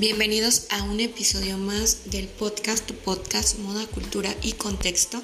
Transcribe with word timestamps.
Bienvenidos 0.00 0.62
a 0.70 0.82
un 0.84 0.98
episodio 0.98 1.58
más 1.58 2.10
del 2.10 2.26
podcast, 2.26 2.90
podcast 2.90 3.58
Moda, 3.58 3.86
Cultura 3.86 4.34
y 4.40 4.52
Contexto. 4.52 5.22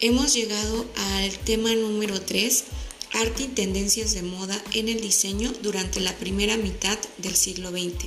Hemos 0.00 0.34
llegado 0.34 0.84
al 1.12 1.30
tema 1.38 1.72
número 1.76 2.20
3, 2.20 2.64
arte 3.12 3.44
y 3.44 3.46
tendencias 3.46 4.12
de 4.12 4.22
moda 4.22 4.60
en 4.72 4.88
el 4.88 5.00
diseño 5.00 5.52
durante 5.62 6.00
la 6.00 6.12
primera 6.18 6.56
mitad 6.56 6.98
del 7.18 7.36
siglo 7.36 7.70
XX. 7.70 8.06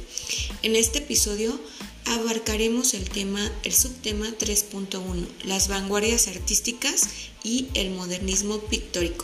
En 0.63 0.75
este 0.75 0.99
episodio 0.99 1.57
abarcaremos 2.03 2.95
el 2.95 3.09
tema, 3.09 3.49
el 3.63 3.71
subtema 3.71 4.27
3.1, 4.27 5.25
las 5.45 5.69
vanguardias 5.69 6.27
artísticas 6.27 7.07
y 7.45 7.69
el 7.75 7.91
modernismo 7.91 8.59
pictórico. 8.59 9.23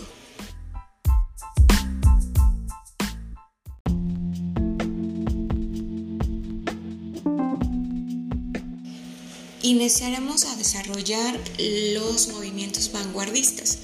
Iniciaremos 9.89 10.45
a 10.45 10.55
desarrollar 10.55 11.39
los 11.57 12.27
movimientos 12.27 12.91
vanguardistas. 12.91 13.79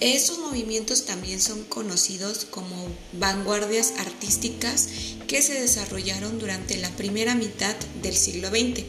Estos 0.00 0.40
movimientos 0.40 1.06
también 1.06 1.40
son 1.40 1.62
conocidos 1.62 2.46
como 2.50 2.74
vanguardias 3.12 3.92
artísticas 3.98 4.88
que 5.28 5.40
se 5.40 5.54
desarrollaron 5.54 6.40
durante 6.40 6.78
la 6.78 6.90
primera 6.96 7.36
mitad 7.36 7.76
del 8.02 8.16
siglo 8.16 8.48
XX, 8.48 8.82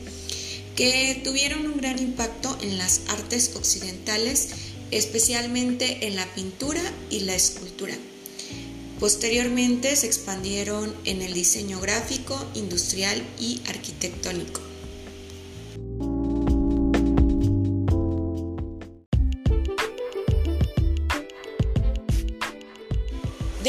que 0.76 1.22
tuvieron 1.24 1.68
un 1.68 1.78
gran 1.78 2.00
impacto 2.00 2.58
en 2.64 2.80
las 2.80 3.02
artes 3.10 3.52
occidentales, 3.56 4.48
especialmente 4.90 6.08
en 6.08 6.16
la 6.16 6.26
pintura 6.34 6.82
y 7.12 7.20
la 7.20 7.36
escultura. 7.36 7.96
Posteriormente 9.00 9.96
se 9.96 10.08
expandieron 10.08 10.92
en 11.06 11.22
el 11.22 11.36
diseño 11.36 11.80
gráfico, 11.80 12.44
industrial 12.56 13.22
y 13.40 13.62
arquitectónico. 13.68 14.71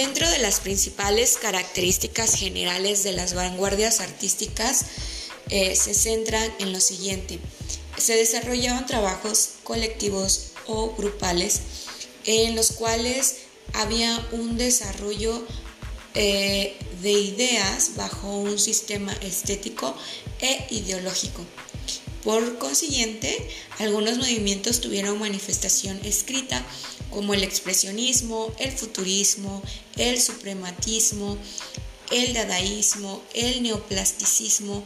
Dentro 0.04 0.28
de 0.28 0.38
las 0.38 0.58
principales 0.58 1.38
características 1.40 2.34
generales 2.34 3.04
de 3.04 3.12
las 3.12 3.34
vanguardias 3.34 4.00
artísticas 4.00 4.84
eh, 5.48 5.76
se 5.76 5.94
centran 5.94 6.52
en 6.58 6.72
lo 6.72 6.80
siguiente. 6.80 7.38
Se 7.98 8.16
desarrollaban 8.16 8.86
trabajos 8.86 9.50
colectivos 9.62 10.54
o 10.66 10.92
grupales 10.96 11.60
en 12.26 12.56
los 12.56 12.72
cuales 12.72 13.42
había 13.74 14.26
un 14.32 14.58
desarrollo 14.58 15.46
eh, 16.14 16.76
de 17.00 17.12
ideas 17.12 17.92
bajo 17.94 18.26
un 18.26 18.58
sistema 18.58 19.12
estético 19.20 19.94
e 20.40 20.66
ideológico. 20.70 21.44
Por 22.22 22.58
consiguiente, 22.58 23.48
algunos 23.80 24.16
movimientos 24.16 24.80
tuvieron 24.80 25.18
manifestación 25.18 26.00
escrita 26.04 26.64
como 27.10 27.34
el 27.34 27.42
expresionismo, 27.42 28.52
el 28.58 28.70
futurismo, 28.70 29.62
el 29.96 30.20
suprematismo, 30.20 31.36
el 32.12 32.32
dadaísmo, 32.32 33.22
el 33.34 33.62
neoplasticismo 33.62 34.84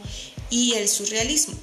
y 0.49 0.73
el 0.73 0.89
surrealismo. 0.89 1.53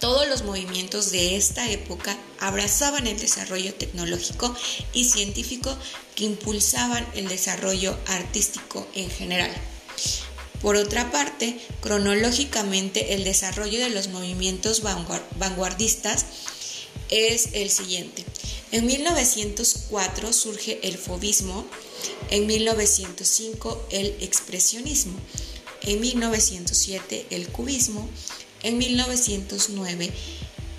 Todos 0.00 0.26
los 0.26 0.42
movimientos 0.42 1.12
de 1.12 1.36
esta 1.36 1.70
época 1.70 2.18
abrazaban 2.40 3.06
el 3.06 3.20
desarrollo 3.20 3.74
tecnológico 3.74 4.54
y 4.92 5.04
científico 5.04 5.76
que 6.16 6.24
impulsaban 6.24 7.06
el 7.14 7.28
desarrollo 7.28 7.96
artístico 8.06 8.88
en 8.94 9.10
general. 9.10 9.52
Por 10.62 10.76
otra 10.76 11.10
parte, 11.10 11.58
cronológicamente 11.80 13.14
el 13.14 13.24
desarrollo 13.24 13.80
de 13.80 13.90
los 13.90 14.08
movimientos 14.08 14.82
vanguardistas 14.82 16.24
es 17.10 17.48
el 17.52 17.68
siguiente. 17.68 18.24
En 18.70 18.86
1904 18.86 20.32
surge 20.32 20.78
el 20.84 20.96
fobismo, 20.96 21.66
en 22.30 22.46
1905 22.46 23.88
el 23.90 24.16
expresionismo, 24.20 25.18
en 25.82 26.00
1907 26.00 27.26
el 27.30 27.48
cubismo, 27.48 28.08
en 28.62 28.78
1909 28.78 30.12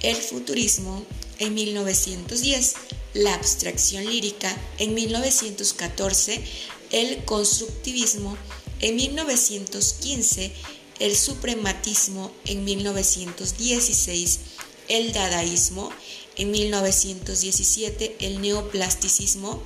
el 0.01 0.15
futurismo, 0.15 1.05
en 1.39 1.53
1910 1.53 2.73
la 3.15 3.33
abstracción 3.33 4.05
lírica, 4.05 4.55
en 4.77 4.93
1914 4.93 6.41
el 6.91 7.25
constructivismo, 7.25 8.37
en 8.83 8.97
1915, 8.97 10.51
el 10.99 11.15
suprematismo, 11.15 12.33
en 12.43 12.65
1916, 12.65 14.39
el 14.89 15.13
dadaísmo, 15.13 15.89
en 16.35 16.51
1917, 16.51 18.17
el 18.19 18.41
neoplasticismo. 18.41 19.63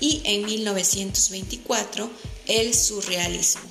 Y 0.00 0.22
en 0.24 0.44
1924, 0.44 2.10
el 2.48 2.74
surrealismo. 2.74 3.62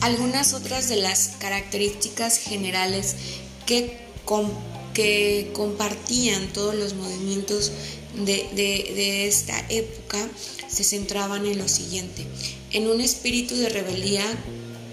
Algunas 0.00 0.52
otras 0.52 0.88
de 0.88 0.96
las 0.96 1.36
características 1.40 2.36
generales 2.38 3.16
que, 3.66 4.02
compartían 5.52 6.52
todos 6.52 6.74
los 6.74 6.94
movimientos 6.94 7.72
de, 8.16 9.26
esta 9.26 9.58
época 9.68 10.28
se 10.68 10.84
centraban 10.84 11.46
en 11.46 11.58
lo 11.58 11.68
siguiente, 11.68 12.24
en 12.72 12.88
un 12.88 13.00
espíritu 13.00 13.56
de 13.56 13.68
rebeldía 13.68 14.24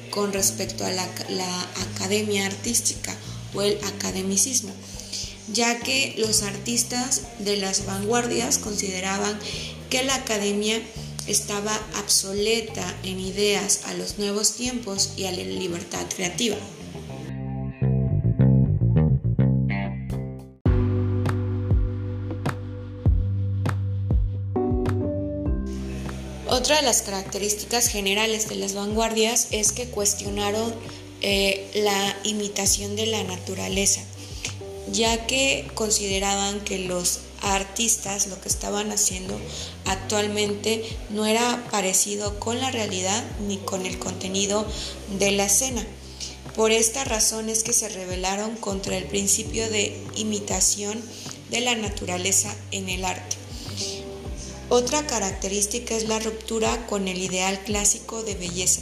con 0.09 0.33
respecto 0.33 0.85
a 0.85 0.91
la, 0.91 1.07
la 1.29 1.61
academia 1.93 2.45
artística 2.45 3.15
o 3.53 3.61
el 3.61 3.77
academicismo, 3.85 4.73
ya 5.53 5.79
que 5.79 6.15
los 6.17 6.41
artistas 6.41 7.21
de 7.39 7.57
las 7.57 7.85
vanguardias 7.85 8.57
consideraban 8.57 9.37
que 9.89 10.03
la 10.03 10.15
academia 10.15 10.81
estaba 11.27 11.79
obsoleta 12.03 12.97
en 13.03 13.19
ideas 13.19 13.81
a 13.85 13.93
los 13.93 14.17
nuevos 14.17 14.55
tiempos 14.55 15.11
y 15.17 15.25
a 15.25 15.31
la 15.31 15.43
libertad 15.43 16.05
creativa. 16.15 16.57
Otra 26.61 26.75
de 26.75 26.83
las 26.83 27.01
características 27.01 27.87
generales 27.87 28.47
de 28.47 28.53
las 28.53 28.75
vanguardias 28.75 29.47
es 29.49 29.71
que 29.71 29.87
cuestionaron 29.87 30.71
eh, 31.21 31.71
la 31.73 32.15
imitación 32.23 32.95
de 32.95 33.07
la 33.07 33.23
naturaleza, 33.23 34.01
ya 34.91 35.25
que 35.25 35.67
consideraban 35.73 36.59
que 36.59 36.77
los 36.77 37.21
artistas 37.41 38.27
lo 38.27 38.39
que 38.39 38.47
estaban 38.47 38.91
haciendo 38.91 39.39
actualmente 39.85 40.83
no 41.09 41.25
era 41.25 41.67
parecido 41.71 42.39
con 42.39 42.59
la 42.59 42.69
realidad 42.69 43.23
ni 43.47 43.57
con 43.57 43.87
el 43.87 43.97
contenido 43.97 44.63
de 45.17 45.31
la 45.31 45.45
escena. 45.45 45.83
Por 46.55 46.71
esta 46.71 47.03
razón 47.05 47.49
es 47.49 47.63
que 47.63 47.73
se 47.73 47.89
rebelaron 47.89 48.55
contra 48.55 48.95
el 48.97 49.05
principio 49.05 49.67
de 49.67 49.99
imitación 50.15 51.01
de 51.49 51.61
la 51.61 51.73
naturaleza 51.73 52.55
en 52.69 52.87
el 52.87 53.03
arte. 53.03 53.40
Otra 54.73 55.05
característica 55.05 55.97
es 55.97 56.07
la 56.07 56.19
ruptura 56.19 56.87
con 56.87 57.09
el 57.09 57.17
ideal 57.17 57.61
clásico 57.65 58.23
de 58.23 58.35
belleza, 58.35 58.79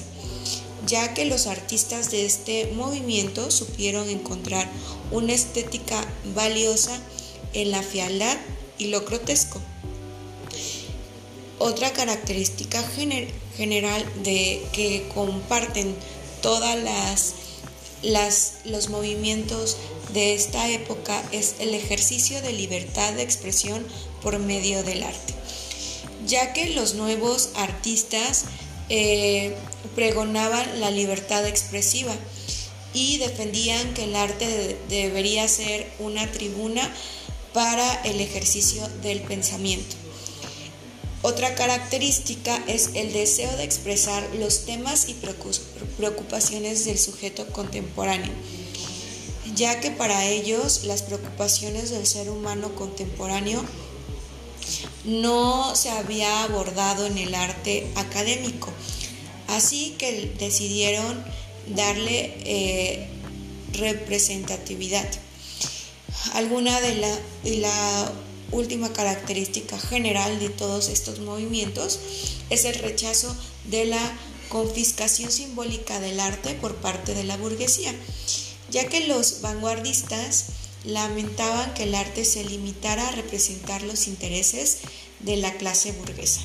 ya 0.86 1.16
que 1.16 1.26
los 1.26 1.48
artistas 1.48 2.12
de 2.12 2.28
este 2.28 2.72
movimiento 2.76 3.50
supieron 3.50 4.08
encontrar 4.08 4.70
una 5.10 5.34
estética 5.34 6.06
valiosa 6.36 6.96
en 7.54 7.72
la 7.72 7.82
fealdad 7.82 8.38
y 8.78 8.90
lo 8.90 9.02
grotesco. 9.02 9.60
Otra 11.58 11.92
característica 11.92 12.84
general 13.58 14.06
de 14.22 14.62
que 14.72 15.10
comparten 15.16 15.96
todas 16.44 16.78
las, 16.84 17.34
las, 18.04 18.58
los 18.64 18.90
movimientos 18.90 19.78
de 20.14 20.36
esta 20.36 20.70
época 20.70 21.28
es 21.32 21.56
el 21.58 21.74
ejercicio 21.74 22.44
de 22.44 22.54
libertad 22.54 23.14
de 23.14 23.24
expresión 23.24 23.84
por 24.22 24.38
medio 24.38 24.84
del 24.84 25.02
arte 25.02 25.39
ya 26.30 26.54
que 26.54 26.70
los 26.70 26.94
nuevos 26.94 27.50
artistas 27.56 28.46
eh, 28.90 29.56
pregonaban 29.96 30.80
la 30.80 30.92
libertad 30.92 31.46
expresiva 31.48 32.14
y 32.94 33.18
defendían 33.18 33.94
que 33.94 34.04
el 34.04 34.16
arte 34.16 34.78
debería 34.90 35.48
ser 35.48 35.92
una 36.00 36.32
tribuna 36.32 36.82
para 37.54 38.02
el 38.04 38.22
ejercicio 38.22 38.88
del 39.02 39.22
pensamiento. 39.22 39.96
Otra 41.22 41.54
característica 41.56 42.64
es 42.68 42.92
el 42.94 43.12
deseo 43.12 43.52
de 43.58 43.64
expresar 43.64 44.24
los 44.36 44.66
temas 44.66 45.10
y 45.10 45.16
preocupaciones 45.98 46.86
del 46.86 46.98
sujeto 46.98 47.46
contemporáneo, 47.48 48.32
ya 49.56 49.82
que 49.82 49.92
para 49.92 50.26
ellos 50.26 50.86
las 50.86 51.02
preocupaciones 51.02 51.90
del 51.90 52.06
ser 52.06 52.30
humano 52.30 52.74
contemporáneo 52.76 53.62
no 55.04 55.76
se 55.76 55.90
había 55.90 56.44
abordado 56.44 57.06
en 57.06 57.18
el 57.18 57.36
arte 57.36 57.92
académico. 57.96 58.72
Así 59.48 59.96
que 59.98 60.34
decidieron 60.38 61.24
darle 61.68 62.34
eh, 62.46 63.08
representatividad. 63.74 65.08
Alguna 66.34 66.80
de 66.82 66.96
la, 66.96 67.20
de 67.44 67.58
la 67.58 68.12
última 68.52 68.92
característica 68.94 69.80
general 69.80 70.40
de 70.40 70.50
todos 70.50 70.90
estos 70.90 71.20
movimientos 71.20 72.00
es 72.50 72.66
el 72.66 72.76
rechazo 72.76 73.36
de 73.66 73.86
la 73.86 74.18
confiscación 74.50 75.32
simbólica 75.32 76.00
del 76.00 76.20
arte 76.20 76.56
por 76.56 76.76
parte 76.76 77.14
de 77.14 77.24
la 77.24 77.38
burguesía, 77.38 77.94
ya 78.72 78.88
que 78.88 79.08
los 79.08 79.42
vanguardistas 79.42 80.46
lamentaban 80.84 81.74
que 81.74 81.84
el 81.84 81.96
arte 81.96 82.26
se 82.26 82.44
limitara 82.44 83.08
a 83.08 83.12
representar 83.12 83.82
los 83.84 84.08
intereses 84.08 84.80
de 85.20 85.38
la 85.38 85.54
clase 85.54 85.92
burguesa. 85.94 86.42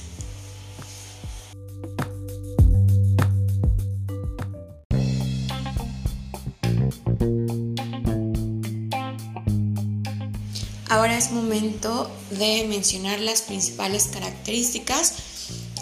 Ahora 10.89 11.19
es 11.19 11.33
momento 11.33 12.09
de 12.31 12.67
mencionar 12.69 13.19
las 13.19 13.43
principales 13.43 14.05
características 14.13 15.15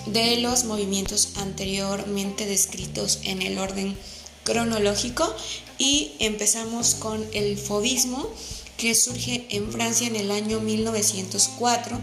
de 0.06 0.38
los 0.38 0.64
movimientos 0.64 1.34
anteriormente 1.36 2.46
descritos 2.46 3.20
en 3.24 3.42
el 3.42 3.58
orden 3.58 3.96
cronológico 4.44 5.34
y 5.78 6.12
empezamos 6.18 6.94
con 6.94 7.24
el 7.32 7.58
fobismo 7.58 8.28
que 8.76 8.94
surge 8.94 9.46
en 9.50 9.70
Francia 9.72 10.06
en 10.06 10.16
el 10.16 10.30
año 10.30 10.60
1904 10.60 12.00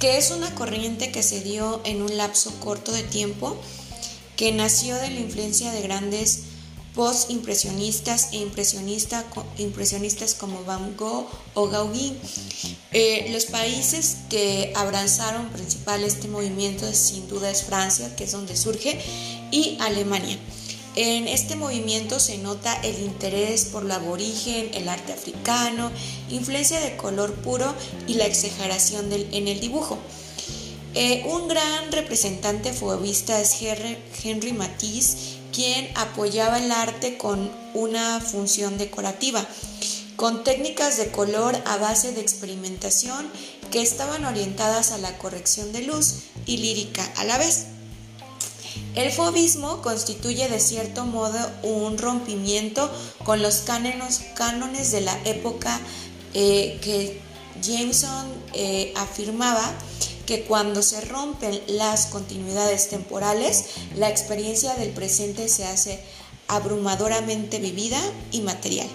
que 0.00 0.18
es 0.18 0.30
una 0.30 0.54
corriente 0.54 1.10
que 1.10 1.22
se 1.22 1.42
dio 1.42 1.80
en 1.84 2.02
un 2.02 2.16
lapso 2.16 2.52
corto 2.60 2.92
de 2.92 3.02
tiempo 3.02 3.56
que 4.36 4.52
nació 4.52 4.94
de 4.96 5.10
la 5.10 5.20
influencia 5.20 5.72
de 5.72 5.80
grandes 5.82 6.40
post-impresionistas 6.94 8.30
e 8.32 8.38
impresionistas 8.38 10.34
como 10.34 10.64
Van 10.64 10.96
Gogh 10.96 11.28
o 11.54 11.68
Gauguin. 11.68 12.16
Eh, 12.92 13.28
los 13.32 13.44
países 13.46 14.16
que 14.30 14.72
abrazaron 14.74 15.50
principal 15.50 16.04
este 16.04 16.28
movimiento 16.28 16.90
sin 16.94 17.28
duda 17.28 17.50
es 17.50 17.64
Francia, 17.64 18.16
que 18.16 18.24
es 18.24 18.32
donde 18.32 18.56
surge, 18.56 18.98
y 19.50 19.76
Alemania. 19.80 20.38
En 20.96 21.28
este 21.28 21.56
movimiento 21.56 22.18
se 22.18 22.38
nota 22.38 22.74
el 22.82 22.98
interés 23.00 23.66
por 23.66 23.84
la 23.84 23.96
aborigen, 23.96 24.70
el 24.72 24.88
arte 24.88 25.12
africano, 25.12 25.90
influencia 26.30 26.80
de 26.80 26.96
color 26.96 27.34
puro 27.34 27.74
y 28.06 28.14
la 28.14 28.24
exageración 28.24 29.12
en 29.12 29.46
el 29.46 29.60
dibujo. 29.60 29.98
Eh, 30.94 31.24
un 31.26 31.48
gran 31.48 31.92
representante 31.92 32.72
fobista 32.72 33.38
es 33.38 33.60
Henry 34.24 34.54
Matisse 34.54 35.36
quien 35.52 35.88
apoyaba 35.94 36.58
el 36.58 36.70
arte 36.70 37.16
con 37.16 37.50
una 37.72 38.20
función 38.20 38.76
decorativa, 38.76 39.46
con 40.16 40.44
técnicas 40.44 40.96
de 40.98 41.10
color 41.10 41.54
a 41.66 41.76
base 41.78 42.12
de 42.12 42.20
experimentación 42.20 43.26
que 43.70 43.80
estaban 43.80 44.24
orientadas 44.24 44.92
a 44.92 44.98
la 44.98 45.16
corrección 45.18 45.72
de 45.72 45.82
luz 45.82 46.24
y 46.46 46.58
lírica 46.58 47.04
a 47.16 47.24
la 47.24 47.38
vez. 47.38 47.75
El 48.94 49.12
fobismo 49.12 49.82
constituye 49.82 50.48
de 50.48 50.60
cierto 50.60 51.04
modo 51.04 51.38
un 51.62 51.98
rompimiento 51.98 52.90
con 53.24 53.42
los 53.42 53.56
cánones 54.34 54.90
de 54.90 55.00
la 55.02 55.18
época 55.24 55.78
eh, 56.34 56.78
que 56.82 57.20
Jameson 57.62 58.26
eh, 58.54 58.92
afirmaba 58.96 59.72
que 60.26 60.42
cuando 60.42 60.82
se 60.82 61.00
rompen 61.02 61.60
las 61.68 62.06
continuidades 62.06 62.88
temporales, 62.88 63.66
la 63.96 64.10
experiencia 64.10 64.74
del 64.74 64.90
presente 64.90 65.48
se 65.48 65.64
hace 65.64 66.00
abrumadoramente 66.48 67.58
vivida 67.58 68.00
y 68.32 68.40
material. 68.40 68.88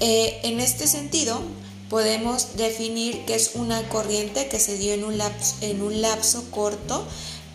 Eh, 0.00 0.40
en 0.42 0.60
este 0.60 0.86
sentido, 0.86 1.40
podemos 1.88 2.56
definir 2.56 3.24
que 3.24 3.34
es 3.34 3.52
una 3.54 3.88
corriente 3.88 4.48
que 4.48 4.60
se 4.60 4.76
dio 4.76 4.92
en 4.94 5.04
un, 5.04 5.18
lapso, 5.18 5.54
en 5.60 5.82
un 5.82 6.02
lapso 6.02 6.44
corto, 6.50 7.06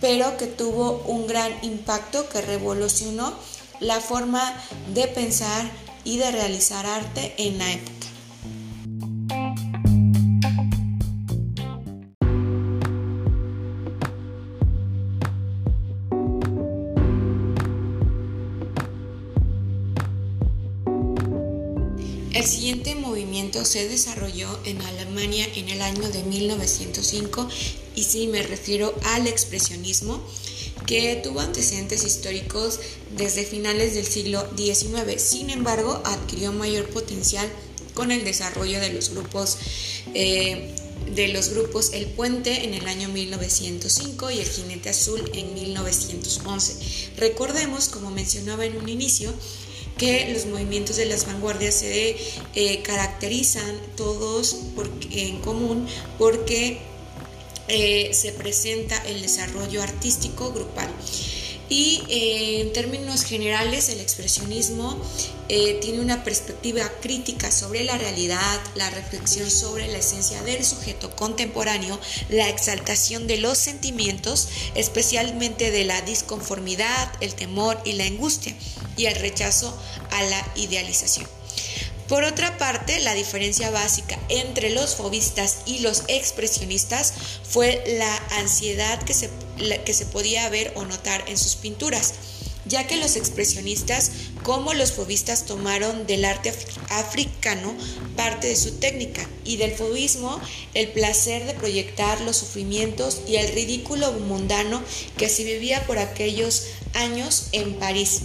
pero 0.01 0.37
que 0.37 0.47
tuvo 0.47 1.03
un 1.07 1.27
gran 1.27 1.51
impacto 1.63 2.29
que 2.29 2.41
revolucionó 2.41 3.33
la 3.79 3.99
forma 3.99 4.53
de 4.93 5.07
pensar 5.07 5.69
y 6.03 6.17
de 6.17 6.31
realizar 6.31 6.85
arte 6.85 7.33
en 7.37 7.57
la 7.57 7.71
época. 7.71 7.99
El 22.39 22.45
siguiente 22.45 22.95
movimiento 22.95 23.65
se 23.65 23.89
desarrolló 23.89 24.47
en 24.63 24.81
Alemania 24.81 25.45
en 25.55 25.67
el 25.67 25.81
año 25.81 26.07
de 26.09 26.23
1905 26.23 27.49
y 27.99 28.03
sí 28.03 28.27
me 28.27 28.41
refiero 28.41 28.95
al 29.03 29.27
expresionismo 29.27 30.23
que 30.85 31.19
tuvo 31.21 31.41
antecedentes 31.41 32.05
históricos 32.05 32.79
desde 33.17 33.43
finales 33.43 33.93
del 33.93 34.05
siglo 34.05 34.47
XIX. 34.55 35.21
Sin 35.21 35.49
embargo, 35.49 36.01
adquirió 36.05 36.53
mayor 36.53 36.87
potencial 36.87 37.47
con 37.93 38.11
el 38.11 38.23
desarrollo 38.23 38.79
de 38.79 38.93
los 38.93 39.09
grupos 39.09 39.57
eh, 40.13 40.73
de 41.13 41.27
los 41.29 41.49
grupos 41.49 41.91
El 41.93 42.05
Puente 42.05 42.63
en 42.63 42.73
el 42.73 42.87
año 42.87 43.09
1905 43.09 44.31
y 44.31 44.39
El 44.39 44.47
Jinete 44.47 44.89
Azul 44.89 45.29
en 45.33 45.53
1911. 45.53 46.75
Recordemos, 47.17 47.89
como 47.89 48.11
mencionaba 48.11 48.65
en 48.65 48.77
un 48.77 48.87
inicio, 48.87 49.33
que 49.97 50.31
los 50.33 50.45
movimientos 50.45 50.95
de 50.95 51.05
las 51.05 51.25
vanguardias 51.25 51.75
se 51.75 52.15
eh, 52.55 52.81
caracterizan 52.83 53.75
todos 53.97 54.55
en 55.11 55.41
común 55.41 55.87
porque 56.17 56.79
eh, 57.69 58.11
se 58.13 58.31
presenta 58.33 58.97
el 59.05 59.21
desarrollo 59.21 59.81
artístico 59.81 60.51
grupal. 60.51 60.89
Y 61.69 62.01
eh, 62.09 62.61
en 62.61 62.73
términos 62.73 63.23
generales, 63.23 63.89
el 63.89 63.99
expresionismo 63.99 64.99
tiene 65.47 65.99
una 65.99 66.23
perspectiva 66.23 66.87
crítica 67.01 67.51
sobre 67.51 67.83
la 67.83 67.97
realidad, 67.97 68.59
la 68.75 68.87
reflexión 68.91 69.49
sobre 69.49 69.87
la 69.87 69.97
esencia 69.97 70.43
del 70.43 70.63
sujeto 70.63 71.15
contemporáneo, 71.15 71.99
la 72.29 72.49
exaltación 72.49 73.25
de 73.25 73.37
los 73.37 73.57
sentimientos, 73.57 74.47
especialmente 74.75 75.71
de 75.71 75.85
la 75.85 76.01
disconformidad, 76.03 77.11
el 77.19 77.33
temor 77.33 77.81
y 77.83 77.93
la 77.93 78.05
angustia 78.05 78.55
y 78.95 79.05
el 79.05 79.15
rechazo 79.15 79.75
a 80.11 80.21
la 80.21 80.53
idealización. 80.55 81.38
Por 82.09 82.23
otra 82.23 82.57
parte, 82.57 82.99
la 83.01 83.13
diferencia 83.13 83.69
básica 83.69 84.19
entre 84.29 84.71
los 84.71 84.95
fobistas 84.95 85.59
y 85.67 85.79
los 85.79 86.05
expresionistas 86.07 87.13
fue 87.43 87.83
la 87.99 88.17
ansiedad 88.39 88.99
que 89.03 89.13
se, 89.13 89.29
que 89.85 89.93
se 89.93 90.07
podía 90.07 90.49
ver 90.49 90.73
o 90.75 90.85
notar 90.85 91.23
en 91.27 91.37
sus 91.37 91.55
pinturas, 91.55 92.15
ya 92.65 92.87
que 92.87 92.97
los 92.97 93.15
expresionistas 93.15 94.09
como 94.41 94.73
los 94.73 94.91
fobistas 94.91 95.45
tomaron 95.45 96.07
del 96.07 96.25
arte 96.25 96.51
africano 96.89 97.75
parte 98.15 98.47
de 98.47 98.55
su 98.55 98.79
técnica 98.79 99.29
y 99.45 99.57
del 99.57 99.71
fobismo 99.71 100.41
el 100.73 100.87
placer 100.87 101.45
de 101.45 101.53
proyectar 101.53 102.21
los 102.21 102.37
sufrimientos 102.37 103.21
y 103.27 103.35
el 103.35 103.53
ridículo 103.53 104.13
mundano 104.13 104.81
que 105.15 105.29
se 105.29 105.43
vivía 105.43 105.85
por 105.85 105.99
aquellos 105.99 106.63
años 106.95 107.49
en 107.51 107.75
París. 107.75 108.21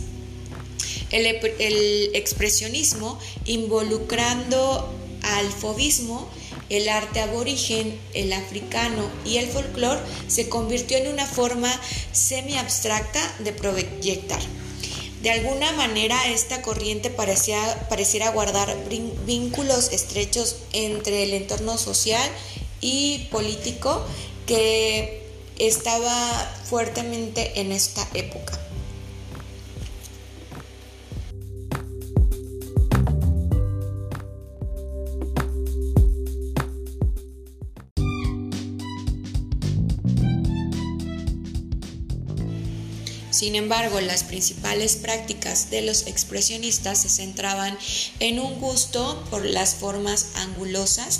El, 1.14 2.11
expresionismo 2.14 3.18
involucrando 3.44 4.92
al 5.23 5.50
fobismo, 5.52 6.28
el 6.71 6.88
arte 6.88 7.21
aborigen, 7.21 7.99
el 8.14 8.33
africano 8.33 9.09
y 9.25 9.37
el 9.37 9.47
folclore 9.47 10.00
se 10.26 10.49
convirtió 10.49 10.99
en 10.99 11.09
una 11.09 11.26
forma 11.26 11.71
semi-abstracta 12.12 13.21
de 13.38 13.52
proyectar. 13.52 14.40
De 15.23 15.30
alguna 15.30 15.71
manera 15.73 16.28
esta 16.28 16.62
corriente 16.62 17.11
parecía, 17.11 17.87
pareciera 17.88 18.30
guardar 18.30 18.76
vínculos 19.25 19.92
estrechos 19.92 20.56
entre 20.73 21.23
el 21.23 21.33
entorno 21.33 21.78
social 21.78 22.28
y 22.80 23.28
político 23.30 24.04
que 24.47 25.23
estaba 25.59 26.54
fuertemente 26.68 27.61
en 27.61 27.73
esta 27.73 28.06
época. 28.14 28.63
Sin 43.35 43.57
embargo, 43.57 44.00
las 44.00 44.23
principales 44.23 44.95
prácticas 44.95 45.69
de 45.69 45.83
los 45.83 46.07
expresionistas 46.07 47.03
se 47.03 47.09
centraban 47.09 47.76
en 48.21 48.38
un 48.38 48.61
gusto 48.61 49.25
por 49.29 49.45
las 49.45 49.75
formas 49.75 50.29
angulosas, 50.37 51.19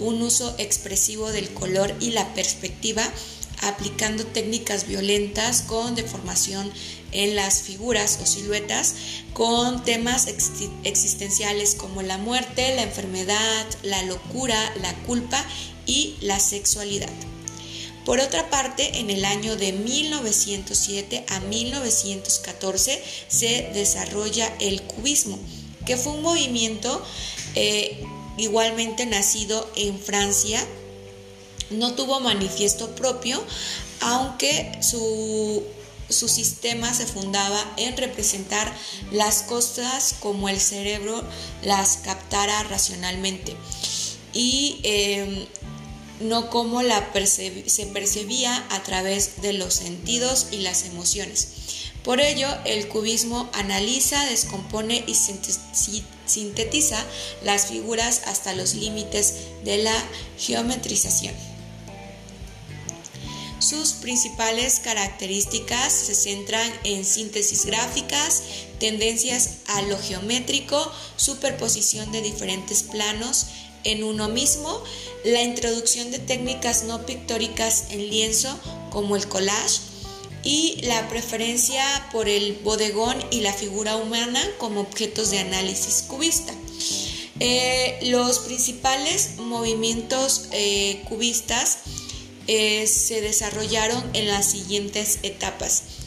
un 0.00 0.20
uso 0.22 0.52
expresivo 0.58 1.30
del 1.30 1.48
color 1.50 1.94
y 2.00 2.10
la 2.10 2.34
perspectiva, 2.34 3.08
aplicando 3.60 4.26
técnicas 4.26 4.88
violentas 4.88 5.62
con 5.62 5.94
deformación 5.94 6.72
en 7.12 7.36
las 7.36 7.62
figuras 7.62 8.18
o 8.20 8.26
siluetas, 8.26 8.96
con 9.32 9.84
temas 9.84 10.26
existenciales 10.26 11.76
como 11.76 12.02
la 12.02 12.18
muerte, 12.18 12.74
la 12.74 12.82
enfermedad, 12.82 13.66
la 13.84 14.02
locura, 14.02 14.58
la 14.82 14.92
culpa 15.04 15.40
y 15.86 16.16
la 16.20 16.40
sexualidad. 16.40 17.12
Por 18.04 18.20
otra 18.20 18.50
parte, 18.50 18.98
en 18.98 19.08
el 19.08 19.24
año 19.24 19.56
de 19.56 19.72
1907 19.72 21.24
a 21.28 21.40
1914 21.40 23.02
se 23.28 23.70
desarrolla 23.72 24.54
el 24.60 24.82
cubismo, 24.82 25.38
que 25.86 25.96
fue 25.96 26.12
un 26.12 26.22
movimiento 26.22 27.02
eh, 27.54 28.04
igualmente 28.36 29.06
nacido 29.06 29.70
en 29.76 29.98
Francia. 29.98 30.62
No 31.70 31.94
tuvo 31.94 32.20
manifiesto 32.20 32.94
propio, 32.94 33.42
aunque 34.00 34.78
su, 34.82 35.62
su 36.10 36.28
sistema 36.28 36.92
se 36.92 37.06
fundaba 37.06 37.58
en 37.78 37.96
representar 37.96 38.70
las 39.12 39.42
cosas 39.42 40.14
como 40.20 40.50
el 40.50 40.60
cerebro 40.60 41.24
las 41.62 41.98
captara 41.98 42.64
racionalmente. 42.64 43.56
Y 44.34 44.80
em, 44.82 45.46
no 46.20 46.50
como 46.50 46.82
la 46.82 47.12
se 47.12 47.86
percibía 47.92 48.66
a 48.70 48.82
través 48.82 49.42
de 49.42 49.52
los 49.52 49.74
sentidos 49.74 50.48
y 50.50 50.58
las 50.58 50.84
emociones. 50.84 51.48
Por 52.04 52.20
ello, 52.20 52.48
el 52.66 52.86
cubismo 52.88 53.48
analiza, 53.54 54.26
descompone 54.26 55.04
y 55.06 55.14
sintetiza 56.26 57.02
las 57.42 57.66
figuras 57.66 58.22
hasta 58.26 58.52
los 58.52 58.74
límites 58.74 59.34
de 59.64 59.78
la 59.78 60.04
geometrización. 60.38 61.34
Sus 63.58 63.94
principales 63.94 64.80
características 64.80 65.90
se 65.90 66.14
centran 66.14 66.70
en 66.84 67.06
síntesis 67.06 67.64
gráficas, 67.64 68.42
tendencias 68.78 69.60
a 69.68 69.80
lo 69.80 69.98
geométrico, 69.98 70.92
superposición 71.16 72.12
de 72.12 72.20
diferentes 72.20 72.82
planos, 72.82 73.46
en 73.84 74.04
uno 74.04 74.28
mismo, 74.28 74.82
la 75.24 75.42
introducción 75.42 76.10
de 76.10 76.18
técnicas 76.18 76.84
no 76.84 77.06
pictóricas 77.06 77.86
en 77.90 78.10
lienzo 78.10 78.58
como 78.90 79.16
el 79.16 79.26
collage 79.28 79.80
y 80.42 80.80
la 80.82 81.08
preferencia 81.08 81.82
por 82.12 82.28
el 82.28 82.54
bodegón 82.62 83.16
y 83.30 83.40
la 83.40 83.52
figura 83.52 83.96
humana 83.96 84.40
como 84.58 84.80
objetos 84.80 85.30
de 85.30 85.38
análisis 85.38 86.04
cubista. 86.06 86.52
Eh, 87.40 87.98
los 88.02 88.40
principales 88.40 89.38
movimientos 89.38 90.48
eh, 90.52 91.02
cubistas 91.08 91.78
eh, 92.46 92.86
se 92.86 93.20
desarrollaron 93.22 94.02
en 94.12 94.28
las 94.28 94.50
siguientes 94.50 95.18
etapas. 95.22 96.03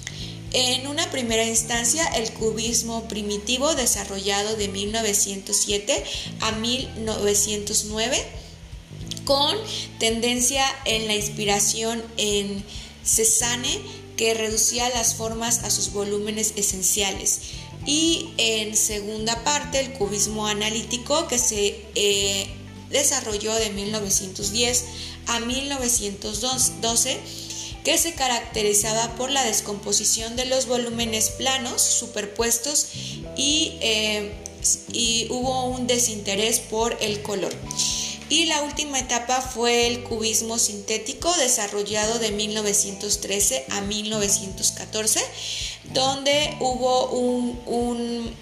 En 0.53 0.87
una 0.87 1.09
primera 1.11 1.43
instancia, 1.43 2.05
el 2.15 2.31
cubismo 2.31 3.07
primitivo 3.07 3.75
desarrollado 3.75 4.55
de 4.55 4.69
1907 4.69 6.03
a 6.39 6.51
1909 6.53 8.25
con 9.25 9.57
tendencia 9.99 10.63
en 10.85 11.07
la 11.07 11.15
inspiración 11.15 12.01
en 12.15 12.63
Cézanne 13.03 13.81
que 14.15 14.33
reducía 14.33 14.87
las 14.89 15.15
formas 15.15 15.63
a 15.63 15.69
sus 15.69 15.91
volúmenes 15.91 16.53
esenciales. 16.55 17.41
Y 17.85 18.29
en 18.37 18.75
segunda 18.75 19.43
parte 19.43 19.81
el 19.81 19.93
cubismo 19.93 20.47
analítico 20.47 21.27
que 21.27 21.39
se 21.39 21.85
eh, 21.95 22.47
desarrolló 22.89 23.53
de 23.55 23.69
1910 23.69 24.85
a 25.27 25.39
1912 25.41 27.19
que 27.87 27.97
se 27.97 28.15
caracterizaba 28.15 29.15
por 29.15 29.31
la 29.31 29.45
descomposición 29.45 30.35
de 30.35 30.43
los 30.43 30.65
volúmenes 30.65 31.29
planos 31.29 31.81
superpuestos 31.81 32.87
y, 33.37 33.77
eh, 33.79 34.33
y 34.91 35.27
hubo 35.29 35.67
un 35.67 35.87
desinterés 35.87 36.59
por 36.59 36.97
el 36.99 37.21
color. 37.21 37.55
Y 38.27 38.47
la 38.47 38.61
última 38.63 38.99
etapa 38.99 39.39
fue 39.39 39.87
el 39.87 40.03
cubismo 40.03 40.59
sintético 40.59 41.33
desarrollado 41.37 42.19
de 42.19 42.31
1913 42.31 43.65
a 43.69 43.79
1914, 43.79 45.21
donde 45.93 46.57
hubo 46.59 47.07
un, 47.11 48.35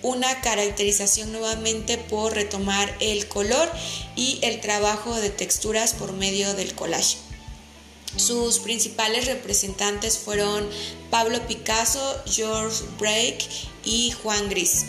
una 0.00 0.40
caracterización 0.40 1.30
nuevamente 1.30 1.98
por 1.98 2.32
retomar 2.32 2.96
el 3.00 3.28
color 3.28 3.70
y 4.16 4.38
el 4.40 4.62
trabajo 4.62 5.14
de 5.14 5.28
texturas 5.28 5.92
por 5.92 6.14
medio 6.14 6.54
del 6.54 6.74
collage. 6.74 7.18
Sus 8.16 8.58
principales 8.58 9.26
representantes 9.26 10.18
fueron 10.18 10.68
Pablo 11.10 11.38
Picasso, 11.46 12.22
George 12.26 12.84
Braque 12.98 13.46
y 13.84 14.12
Juan 14.22 14.48
Gris. 14.48 14.86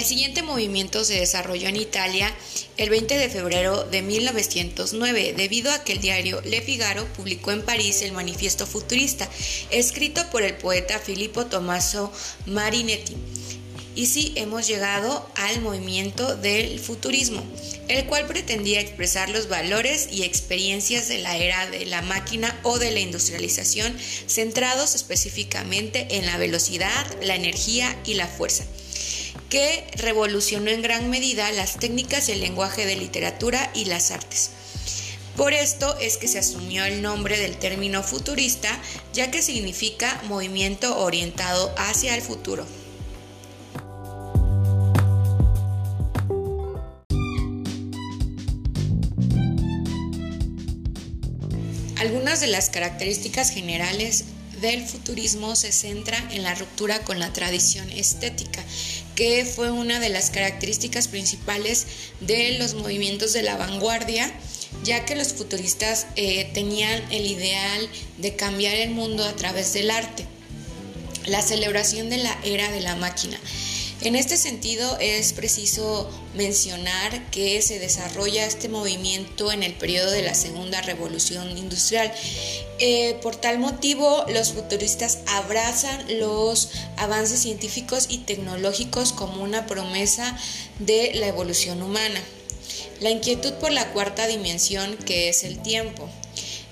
El 0.00 0.06
siguiente 0.06 0.40
movimiento 0.40 1.04
se 1.04 1.20
desarrolló 1.20 1.68
en 1.68 1.76
Italia 1.76 2.34
el 2.78 2.88
20 2.88 3.18
de 3.18 3.28
febrero 3.28 3.84
de 3.84 4.00
1909, 4.00 5.34
debido 5.36 5.70
a 5.70 5.84
que 5.84 5.92
el 5.92 6.00
diario 6.00 6.40
Le 6.40 6.62
Figaro 6.62 7.04
publicó 7.12 7.50
en 7.50 7.60
París 7.60 8.00
el 8.00 8.12
Manifiesto 8.12 8.66
Futurista, 8.66 9.28
escrito 9.68 10.22
por 10.30 10.42
el 10.42 10.56
poeta 10.56 10.98
Filippo 10.98 11.44
Tommaso 11.44 12.10
Marinetti. 12.46 13.14
Y 13.94 14.06
sí, 14.06 14.32
hemos 14.36 14.66
llegado 14.66 15.30
al 15.34 15.60
movimiento 15.60 16.34
del 16.34 16.80
futurismo, 16.80 17.44
el 17.88 18.06
cual 18.06 18.26
pretendía 18.26 18.80
expresar 18.80 19.28
los 19.28 19.48
valores 19.48 20.08
y 20.10 20.22
experiencias 20.22 21.08
de 21.08 21.18
la 21.18 21.36
era 21.36 21.68
de 21.68 21.84
la 21.84 22.00
máquina 22.00 22.58
o 22.62 22.78
de 22.78 22.90
la 22.90 23.00
industrialización, 23.00 23.94
centrados 24.26 24.94
específicamente 24.94 26.16
en 26.16 26.24
la 26.24 26.38
velocidad, 26.38 27.06
la 27.22 27.34
energía 27.34 28.00
y 28.06 28.14
la 28.14 28.28
fuerza 28.28 28.64
que 29.50 29.84
revolucionó 29.96 30.70
en 30.70 30.80
gran 30.80 31.10
medida 31.10 31.50
las 31.52 31.76
técnicas 31.76 32.28
y 32.28 32.32
el 32.32 32.40
lenguaje 32.40 32.86
de 32.86 32.96
literatura 32.96 33.70
y 33.74 33.84
las 33.86 34.12
artes. 34.12 34.52
Por 35.36 35.52
esto 35.52 35.98
es 35.98 36.16
que 36.16 36.28
se 36.28 36.38
asumió 36.38 36.84
el 36.84 37.02
nombre 37.02 37.38
del 37.38 37.56
término 37.56 38.02
futurista, 38.02 38.80
ya 39.12 39.30
que 39.30 39.42
significa 39.42 40.20
movimiento 40.28 40.98
orientado 40.98 41.74
hacia 41.76 42.14
el 42.14 42.22
futuro. 42.22 42.66
Algunas 51.98 52.40
de 52.40 52.46
las 52.46 52.70
características 52.70 53.50
generales 53.50 54.24
del 54.60 54.86
futurismo 54.86 55.56
se 55.56 55.72
centran 55.72 56.30
en 56.32 56.42
la 56.42 56.54
ruptura 56.54 57.00
con 57.00 57.18
la 57.18 57.32
tradición 57.32 57.90
estética, 57.90 58.62
que 59.14 59.44
fue 59.44 59.70
una 59.70 60.00
de 60.00 60.08
las 60.08 60.30
características 60.30 61.08
principales 61.08 61.86
de 62.20 62.58
los 62.58 62.74
movimientos 62.74 63.32
de 63.32 63.42
la 63.42 63.56
vanguardia, 63.56 64.32
ya 64.84 65.04
que 65.04 65.16
los 65.16 65.32
futuristas 65.32 66.06
eh, 66.16 66.50
tenían 66.54 67.02
el 67.10 67.26
ideal 67.26 67.88
de 68.18 68.36
cambiar 68.36 68.76
el 68.76 68.90
mundo 68.90 69.24
a 69.24 69.34
través 69.34 69.72
del 69.72 69.90
arte, 69.90 70.26
la 71.26 71.42
celebración 71.42 72.08
de 72.08 72.18
la 72.18 72.38
era 72.44 72.70
de 72.70 72.80
la 72.80 72.96
máquina. 72.96 73.38
En 74.02 74.16
este 74.16 74.38
sentido 74.38 74.96
es 74.98 75.34
preciso 75.34 76.10
mencionar 76.34 77.30
que 77.30 77.60
se 77.60 77.78
desarrolla 77.78 78.46
este 78.46 78.70
movimiento 78.70 79.52
en 79.52 79.62
el 79.62 79.74
periodo 79.74 80.10
de 80.10 80.22
la 80.22 80.32
Segunda 80.32 80.80
Revolución 80.80 81.58
Industrial. 81.58 82.10
Eh, 82.78 83.18
por 83.20 83.36
tal 83.36 83.58
motivo, 83.58 84.24
los 84.28 84.54
futuristas 84.54 85.18
abrazan 85.26 86.18
los 86.18 86.70
avances 86.96 87.40
científicos 87.40 88.06
y 88.08 88.18
tecnológicos 88.18 89.12
como 89.12 89.42
una 89.42 89.66
promesa 89.66 90.34
de 90.78 91.12
la 91.16 91.26
evolución 91.26 91.82
humana. 91.82 92.22
La 93.00 93.10
inquietud 93.10 93.52
por 93.54 93.70
la 93.70 93.92
cuarta 93.92 94.26
dimensión, 94.26 94.96
que 94.96 95.28
es 95.28 95.44
el 95.44 95.60
tiempo. 95.60 96.08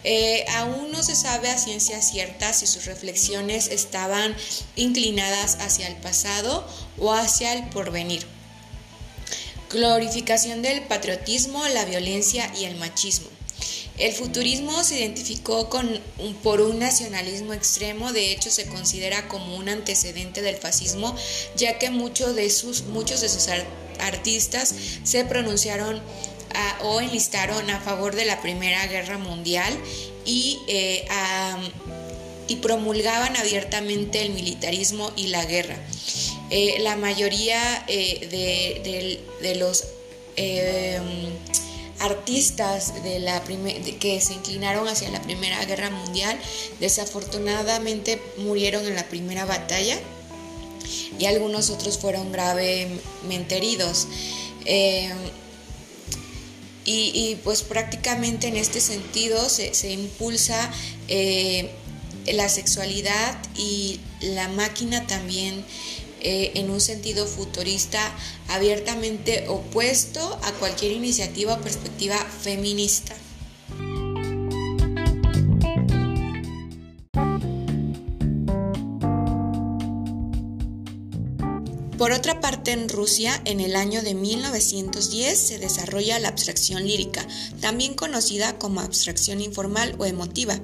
Eh, 0.05 0.45
aún 0.57 0.91
no 0.93 1.03
se 1.03 1.17
sabe 1.17 1.51
a 1.51 1.59
ciencia 1.59 2.01
cierta 2.01 2.53
si 2.53 2.67
sus 2.67 2.87
reflexiones 2.87 3.69
estaban 3.69 4.35
inclinadas 4.77 5.57
hacia 5.61 5.89
el 5.89 5.97
pasado 5.97 6.67
o 6.99 7.13
hacia 7.13 7.53
el 7.53 7.69
porvenir. 7.69 8.25
Glorificación 9.71 10.63
del 10.63 10.83
patriotismo, 10.83 11.67
la 11.69 11.85
violencia 11.85 12.51
y 12.59 12.65
el 12.65 12.77
machismo. 12.77 13.29
El 13.99 14.13
futurismo 14.13 14.85
se 14.85 15.01
identificó 15.01 15.69
con, 15.69 16.01
por 16.45 16.61
un 16.61 16.79
nacionalismo 16.79 17.53
extremo, 17.53 18.13
de 18.13 18.31
hecho 18.31 18.49
se 18.49 18.67
considera 18.67 19.27
como 19.27 19.57
un 19.57 19.69
antecedente 19.69 20.41
del 20.41 20.57
fascismo, 20.57 21.17
ya 21.57 21.79
que 21.79 21.91
de 21.91 22.51
sus, 22.51 22.85
muchos 22.85 23.21
de 23.21 23.29
sus 23.29 23.49
artistas 23.99 24.73
se 25.03 25.25
pronunciaron 25.25 26.01
o 26.83 27.01
enlistaron 27.01 27.71
a 27.71 27.81
favor 27.81 28.15
de 28.15 28.25
la 28.25 28.41
Primera 28.41 28.87
Guerra 28.87 29.19
Mundial 29.19 29.77
y, 30.25 30.59
eh, 30.69 31.07
y 32.47 32.57
promulgaban 32.57 33.37
abiertamente 33.37 34.23
el 34.23 34.31
militarismo 34.31 35.11
y 35.17 35.29
la 35.29 35.45
guerra. 35.45 35.77
Eh, 36.51 36.77
la 36.81 36.97
mayoría 36.97 37.85
eh, 37.89 39.21
de, 39.41 39.55
los 39.57 39.85
artistas 42.01 43.03
de 43.03 43.19
la 43.19 43.43
que 43.43 44.21
se 44.21 44.35
inclinaron 44.35 44.87
hacia 44.87 45.11
la 45.11 45.21
Primera 45.21 45.65
Guerra 45.65 45.91
Mundial 45.91 46.39
desafortunadamente 46.79 48.23
murieron 48.37 48.87
en 48.87 48.95
la 48.95 49.05
primera 49.09 49.45
batalla 49.45 49.99
y 51.19 51.25
algunos 51.27 51.71
otros 51.71 51.99
fueron 51.99 52.31
gravemente 52.31 53.57
heridos. 53.57 54.07
Y, 56.91 57.37
pues 57.45 57.63
prácticamente 57.63 58.49
en 58.49 58.57
este 58.57 58.81
sentido 58.81 59.51
se, 59.51 59.93
impulsa 59.93 60.73
eh, 61.09 61.71
la 62.33 62.49
sexualidad 62.49 63.37
y 63.55 64.01
la 64.23 64.49
máquina 64.49 65.07
también 65.07 65.67
eh, 66.21 66.53
en 66.55 66.71
un 66.71 66.81
sentido 66.81 67.27
futurista 67.27 68.01
abiertamente 68.49 69.49
opuesto 69.49 70.41
a 70.43 70.53
cualquier 70.53 70.93
iniciativa 70.93 71.53
o 71.55 71.61
perspectiva 71.61 72.17
feminista. 72.17 73.15
Por 81.99 82.13
otra 82.13 82.41
parte, 82.41 82.71
en 82.71 82.89
Rusia, 82.89 83.43
en 83.45 83.59
el 83.59 83.75
año 83.75 84.03
de 84.03 84.15
1910 84.15 85.37
se 85.37 85.59
desarrolla 85.59 86.21
la 86.21 86.29
abstracción 86.29 86.87
lírica, 86.87 87.27
también 87.61 87.95
conocida 87.95 88.57
como 88.57 88.81
abstracción 88.81 89.41
informal 89.41 89.97
o 89.99 90.07
emotiva. 90.07 90.61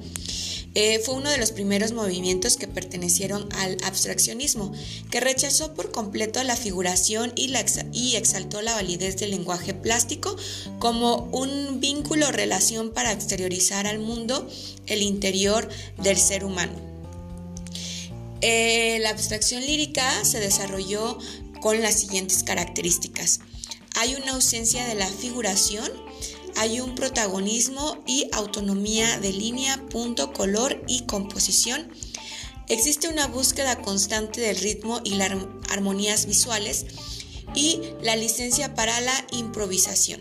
Eh, 0.76 1.00
fue 1.00 1.16
uno 1.16 1.30
de 1.30 1.38
los 1.38 1.50
primeros 1.50 1.90
movimientos 1.90 2.56
que 2.56 2.68
pertenecieron 2.68 3.48
al 3.54 3.76
abstraccionismo, 3.82 4.72
que 5.10 5.18
rechazó 5.18 5.74
por 5.74 5.90
completo 5.90 6.40
la 6.44 6.56
figuración 6.56 7.32
y, 7.34 7.52
y 7.92 8.14
exaltó 8.14 8.62
la 8.62 8.74
validez 8.74 9.16
del 9.16 9.32
lenguaje 9.32 9.74
plástico 9.74 10.36
como 10.78 11.28
un 11.32 11.80
vínculo 11.80 12.28
o 12.28 12.32
relación 12.32 12.90
para 12.90 13.10
exteriorizar 13.10 13.88
al 13.88 13.98
mundo 13.98 14.48
el 14.86 15.02
interior 15.02 15.68
del 15.98 16.16
ser 16.16 16.44
humano. 16.44 16.93
Eh, 18.46 18.98
la 19.00 19.08
abstracción 19.08 19.64
lírica 19.64 20.22
se 20.22 20.38
desarrolló 20.38 21.16
con 21.62 21.80
las 21.80 21.98
siguientes 21.98 22.42
características. 22.42 23.40
Hay 23.94 24.16
una 24.16 24.32
ausencia 24.32 24.84
de 24.84 24.94
la 24.94 25.06
figuración, 25.06 25.90
hay 26.54 26.80
un 26.80 26.94
protagonismo 26.94 28.04
y 28.06 28.28
autonomía 28.32 29.18
de 29.18 29.32
línea, 29.32 29.82
punto, 29.88 30.34
color 30.34 30.84
y 30.86 31.06
composición. 31.06 31.90
Existe 32.68 33.08
una 33.08 33.28
búsqueda 33.28 33.80
constante 33.80 34.42
del 34.42 34.58
ritmo 34.58 35.00
y 35.04 35.14
las 35.14 35.32
armonías 35.70 36.26
visuales 36.26 36.84
y 37.54 37.80
la 38.02 38.14
licencia 38.14 38.74
para 38.74 39.00
la 39.00 39.26
improvisación. 39.32 40.20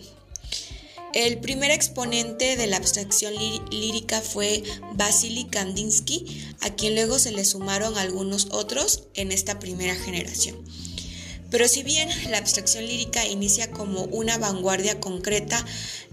El 1.13 1.37
primer 1.39 1.69
exponente 1.69 2.57
de 2.57 2.65
la 2.65 2.77
abstracción 2.77 3.35
lírica 3.69 4.19
fue 4.21 4.63
Vasily 4.95 5.45
Kandinsky, 5.45 6.25
a 6.61 6.73
quien 6.75 6.95
luego 6.95 7.19
se 7.19 7.31
le 7.31 7.45
sumaron 7.45 7.99
algunos 7.99 8.47
otros 8.49 9.03
en 9.13 9.31
esta 9.31 9.59
primera 9.59 9.93
generación. 9.93 10.57
Pero 11.51 11.67
si 11.67 11.83
bien 11.83 12.09
la 12.31 12.39
abstracción 12.39 12.87
lírica 12.87 13.27
inicia 13.27 13.69
como 13.69 14.05
una 14.05 14.39
vanguardia 14.39 14.99
concreta 14.99 15.63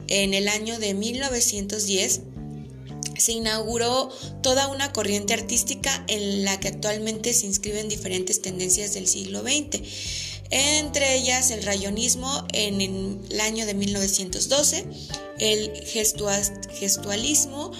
en 0.08 0.34
el 0.34 0.48
año 0.48 0.78
de 0.78 0.92
1910, 0.92 2.20
se 3.16 3.32
inauguró 3.32 4.10
toda 4.42 4.68
una 4.68 4.92
corriente 4.92 5.32
artística 5.32 6.04
en 6.08 6.44
la 6.44 6.60
que 6.60 6.68
actualmente 6.68 7.32
se 7.32 7.46
inscriben 7.46 7.88
diferentes 7.88 8.42
tendencias 8.42 8.92
del 8.92 9.06
siglo 9.06 9.40
XX, 9.40 9.80
entre 10.50 11.16
ellas 11.16 11.50
el 11.50 11.62
rayonismo 11.62 12.46
en 12.52 12.80
el 12.80 13.40
año 13.40 13.66
de 13.66 13.74
1912, 13.74 14.84
el 15.38 15.72
gestualismo 15.86 17.72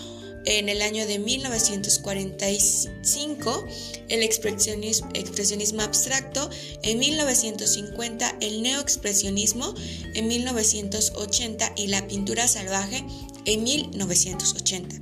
en 0.47 0.69
el 0.69 0.83
año 0.83 1.07
de 1.07 1.19
1945, 1.19 3.65
el 4.09 4.23
expresionismo, 4.23 5.83
abstracto, 5.83 6.49
en 6.83 6.99
1950 6.99 8.37
el 8.41 8.63
neoexpresionismo, 8.63 9.75
en 10.15 10.29
1980 10.29 11.73
y 11.77 11.89
la 11.89 12.07
pintura 12.07 12.47
salvaje 12.49 13.05
en 13.45 13.65
1980. 13.65 14.97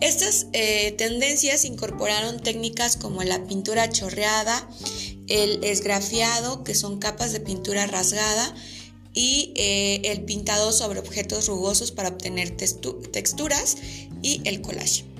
Estas 0.00 0.46
eh, 0.52 0.92
tendencias 0.92 1.64
incorporaron 1.64 2.38
técnicas 2.40 2.96
como 2.96 3.24
la 3.24 3.44
pintura 3.46 3.90
chorreada, 3.90 4.68
el 5.28 5.62
esgrafiado, 5.64 6.64
que 6.64 6.74
son 6.74 6.98
capas 6.98 7.32
de 7.32 7.40
pintura 7.40 7.86
rasgada, 7.86 8.54
y 9.14 9.52
eh, 9.56 10.02
el 10.04 10.24
pintado 10.24 10.72
sobre 10.72 10.98
objetos 10.98 11.46
rugosos 11.46 11.92
para 11.92 12.08
obtener 12.08 12.56
texturas 12.56 13.76
y 14.22 14.40
el 14.44 14.60
collage. 14.60 15.13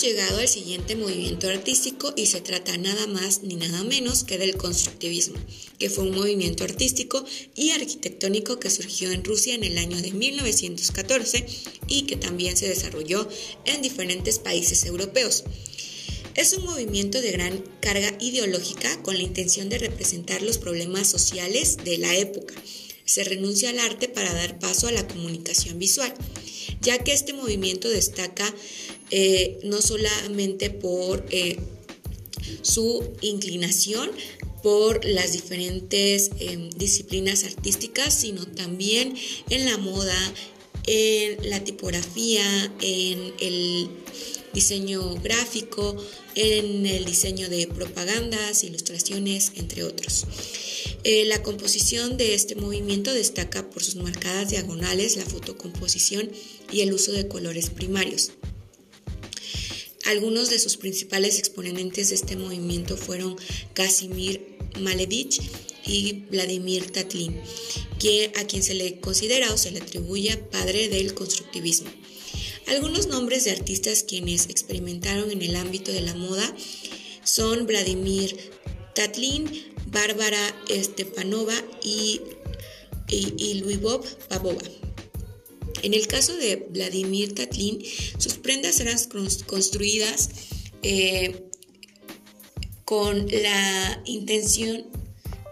Llegado 0.00 0.38
al 0.38 0.48
siguiente 0.48 0.96
movimiento 0.96 1.46
artístico 1.48 2.14
y 2.16 2.24
se 2.24 2.40
trata 2.40 2.74
nada 2.78 3.06
más 3.06 3.42
ni 3.42 3.56
nada 3.56 3.84
menos 3.84 4.24
que 4.24 4.38
del 4.38 4.56
constructivismo, 4.56 5.38
que 5.78 5.90
fue 5.90 6.04
un 6.04 6.16
movimiento 6.16 6.64
artístico 6.64 7.22
y 7.54 7.72
arquitectónico 7.72 8.58
que 8.58 8.70
surgió 8.70 9.10
en 9.10 9.22
Rusia 9.22 9.54
en 9.54 9.62
el 9.62 9.76
año 9.76 10.00
de 10.00 10.12
1914 10.12 11.44
y 11.86 12.02
que 12.02 12.16
también 12.16 12.56
se 12.56 12.66
desarrolló 12.66 13.28
en 13.66 13.82
diferentes 13.82 14.38
países 14.38 14.86
europeos. 14.86 15.44
Es 16.34 16.54
un 16.54 16.64
movimiento 16.64 17.20
de 17.20 17.32
gran 17.32 17.62
carga 17.80 18.16
ideológica 18.20 19.02
con 19.02 19.18
la 19.18 19.22
intención 19.22 19.68
de 19.68 19.78
representar 19.78 20.40
los 20.40 20.56
problemas 20.56 21.10
sociales 21.10 21.76
de 21.84 21.98
la 21.98 22.16
época. 22.16 22.54
Se 23.04 23.22
renuncia 23.24 23.68
al 23.68 23.80
arte 23.80 24.08
para 24.08 24.32
dar 24.32 24.58
paso 24.60 24.86
a 24.86 24.92
la 24.92 25.06
comunicación 25.06 25.78
visual, 25.78 26.14
ya 26.80 26.96
que 27.04 27.12
este 27.12 27.34
movimiento 27.34 27.90
destaca 27.90 28.54
eh, 29.10 29.58
no 29.64 29.80
solamente 29.82 30.70
por 30.70 31.24
eh, 31.30 31.58
su 32.62 33.02
inclinación 33.20 34.10
por 34.62 35.04
las 35.04 35.32
diferentes 35.32 36.30
em, 36.38 36.70
disciplinas 36.70 37.44
artísticas, 37.44 38.14
sino 38.14 38.46
también 38.46 39.14
en 39.48 39.64
la 39.64 39.78
moda, 39.78 40.34
en 40.86 41.48
la 41.48 41.64
tipografía, 41.64 42.44
en 42.80 43.32
el 43.40 43.88
diseño 44.52 45.14
gráfico, 45.16 45.96
en 46.34 46.86
el 46.86 47.04
diseño 47.04 47.48
de 47.48 47.66
propagandas, 47.68 48.64
ilustraciones, 48.64 49.52
entre 49.56 49.84
otros. 49.84 50.26
Eh, 51.04 51.24
la 51.24 51.42
composición 51.42 52.16
de 52.16 52.34
este 52.34 52.56
movimiento 52.56 53.12
destaca 53.14 53.70
por 53.70 53.82
sus 53.82 53.96
marcadas 53.96 54.50
diagonales, 54.50 55.16
la 55.16 55.24
fotocomposición 55.24 56.30
y 56.70 56.82
el 56.82 56.92
uso 56.92 57.12
de 57.12 57.28
colores 57.28 57.70
primarios. 57.70 58.32
Algunos 60.06 60.50
de 60.50 60.58
sus 60.58 60.76
principales 60.76 61.38
exponentes 61.38 62.08
de 62.08 62.14
este 62.14 62.36
movimiento 62.36 62.96
fueron 62.96 63.36
Casimir 63.74 64.58
Malevich 64.80 65.40
y 65.86 66.24
Vladimir 66.30 66.90
Tatlin, 66.90 67.40
a 68.36 68.44
quien 68.44 68.62
se 68.62 68.74
le 68.74 69.00
considera 69.00 69.52
o 69.52 69.58
se 69.58 69.70
le 69.70 69.80
atribuye 69.80 70.36
padre 70.36 70.88
del 70.88 71.14
constructivismo. 71.14 71.90
Algunos 72.66 73.08
nombres 73.08 73.44
de 73.44 73.50
artistas 73.50 74.04
quienes 74.04 74.48
experimentaron 74.48 75.30
en 75.30 75.42
el 75.42 75.56
ámbito 75.56 75.92
de 75.92 76.00
la 76.00 76.14
moda 76.14 76.54
son 77.24 77.66
Vladimir 77.66 78.36
Tatlin, 78.94 79.50
Bárbara 79.86 80.54
Stepanova 80.68 81.54
y, 81.82 82.20
y, 83.08 83.34
y 83.38 83.62
Pavova. 84.28 84.62
En 85.82 85.94
el 85.94 86.06
caso 86.06 86.36
de 86.36 86.56
Vladimir 86.56 87.34
Tatlin, 87.34 87.82
sus 88.18 88.34
prendas 88.34 88.80
eran 88.80 88.98
construidas 89.46 90.30
eh, 90.82 91.44
con 92.84 93.26
la 93.28 94.02
intención 94.04 94.86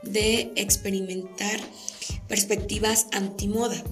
de 0.02 0.52
experimentar 0.56 1.60
perspectivas 2.28 3.06
antimoda. 3.12 3.82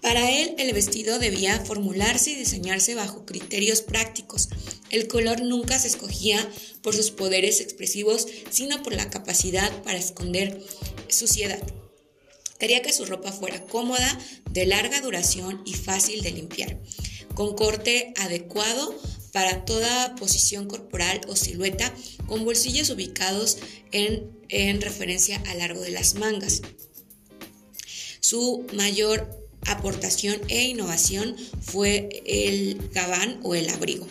Para 0.00 0.30
él, 0.30 0.56
el 0.58 0.72
vestido 0.74 1.20
debía 1.20 1.60
formularse 1.60 2.32
y 2.32 2.34
diseñarse 2.34 2.96
bajo 2.96 3.24
criterios 3.24 3.82
prácticos. 3.82 4.48
El 4.90 5.06
color 5.06 5.42
nunca 5.42 5.78
se 5.78 5.86
escogía 5.86 6.46
por 6.82 6.94
sus 6.94 7.12
poderes 7.12 7.60
expresivos, 7.60 8.26
sino 8.50 8.82
por 8.82 8.94
la 8.94 9.08
capacidad 9.10 9.70
para 9.84 9.98
esconder 9.98 10.60
suciedad. 11.08 11.62
Quería 12.62 12.80
que 12.80 12.92
su 12.92 13.06
ropa 13.06 13.32
fuera 13.32 13.60
cómoda, 13.60 14.20
de 14.52 14.66
larga 14.66 15.00
duración 15.00 15.62
y 15.64 15.74
fácil 15.74 16.22
de 16.22 16.30
limpiar, 16.30 16.78
con 17.34 17.56
corte 17.56 18.14
adecuado 18.16 18.96
para 19.32 19.64
toda 19.64 20.14
posición 20.14 20.68
corporal 20.68 21.22
o 21.26 21.34
silueta, 21.34 21.92
con 22.28 22.44
bolsillos 22.44 22.88
ubicados 22.90 23.58
en, 23.90 24.30
en 24.48 24.80
referencia 24.80 25.42
al 25.48 25.58
largo 25.58 25.80
de 25.80 25.90
las 25.90 26.14
mangas. 26.14 26.62
Su 28.20 28.64
mayor 28.74 29.44
aportación 29.66 30.40
e 30.46 30.62
innovación 30.62 31.34
fue 31.62 32.22
el 32.26 32.90
gabán 32.92 33.40
o 33.42 33.56
el 33.56 33.70
abrigo. 33.70 34.06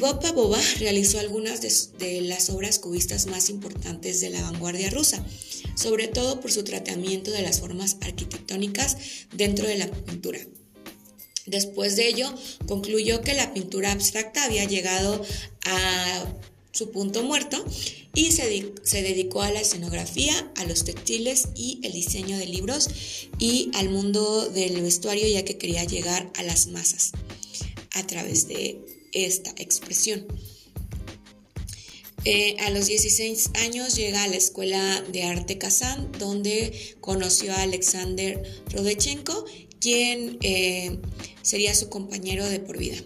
Bob 0.00 0.20
Pavova 0.20 0.60
realizó 0.78 1.18
algunas 1.18 1.60
de, 1.98 2.20
las 2.22 2.48
obras 2.50 2.78
cubistas 2.78 3.26
más 3.26 3.50
importantes 3.50 4.20
de 4.20 4.30
la 4.30 4.42
vanguardia 4.42 4.90
rusa, 4.90 5.24
sobre 5.74 6.08
todo 6.08 6.40
por 6.40 6.52
su 6.52 6.64
tratamiento 6.64 7.30
de 7.30 7.42
las 7.42 7.60
formas 7.60 7.96
arquitectónicas 8.00 8.96
dentro 9.32 9.66
de 9.66 9.78
la 9.78 9.90
pintura. 9.90 10.40
Después 11.46 11.96
de 11.96 12.08
ello, 12.08 12.32
concluyó 12.66 13.20
que 13.20 13.34
la 13.34 13.52
pintura 13.52 13.92
abstracta 13.92 14.44
había 14.44 14.64
llegado 14.64 15.22
a 15.66 16.24
su 16.72 16.90
punto 16.90 17.22
muerto 17.22 17.64
y 18.14 18.32
se, 18.32 18.72
se, 18.82 19.02
dedicó 19.02 19.42
a 19.42 19.50
la 19.50 19.60
escenografía, 19.60 20.52
a 20.56 20.64
los 20.64 20.84
textiles 20.84 21.48
y 21.54 21.80
el 21.84 21.92
diseño 21.92 22.36
de 22.36 22.46
libros 22.46 22.88
y 23.38 23.70
al 23.74 23.90
mundo 23.90 24.48
del 24.48 24.80
vestuario 24.82 25.28
ya 25.28 25.44
que 25.44 25.58
quería 25.58 25.84
llegar 25.84 26.30
a 26.34 26.42
las 26.42 26.66
masas 26.68 27.12
a 27.92 28.06
través 28.06 28.48
de 28.48 28.80
esta 29.12 29.50
expresión. 29.56 30.26
Eh, 32.26 32.56
a 32.60 32.70
los 32.70 32.86
16 32.86 33.50
años 33.64 33.94
llega 33.96 34.22
a 34.22 34.28
la 34.28 34.36
Escuela 34.36 35.02
de 35.12 35.24
Arte 35.24 35.58
Kazán, 35.58 36.10
donde 36.18 36.96
conoció 37.00 37.52
a 37.52 37.62
Alexander 37.62 38.42
Rodechenko, 38.70 39.44
quien 39.78 40.38
eh, 40.40 40.98
sería 41.42 41.74
su 41.74 41.90
compañero 41.90 42.48
de 42.48 42.60
por 42.60 42.78
vida. 42.78 42.96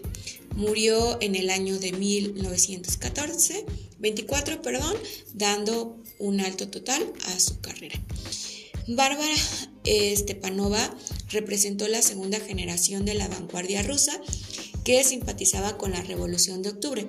Murió 0.55 1.17
en 1.21 1.35
el 1.35 1.49
año 1.49 1.77
de 1.79 1.91
1914, 1.91 3.65
24, 3.99 4.61
perdón, 4.61 4.95
dando 5.33 6.01
un 6.17 6.39
alto 6.39 6.69
total 6.69 7.05
a 7.25 7.39
su 7.39 7.59
carrera. 7.59 8.01
Bárbara 8.87 9.35
Stepanova 9.85 10.95
representó 11.29 11.87
la 11.87 12.01
segunda 12.01 12.39
generación 12.39 13.05
de 13.05 13.15
la 13.15 13.27
vanguardia 13.27 13.83
rusa 13.83 14.19
que 14.83 15.03
simpatizaba 15.03 15.77
con 15.77 15.91
la 15.91 16.01
Revolución 16.01 16.61
de 16.61 16.69
Octubre, 16.69 17.07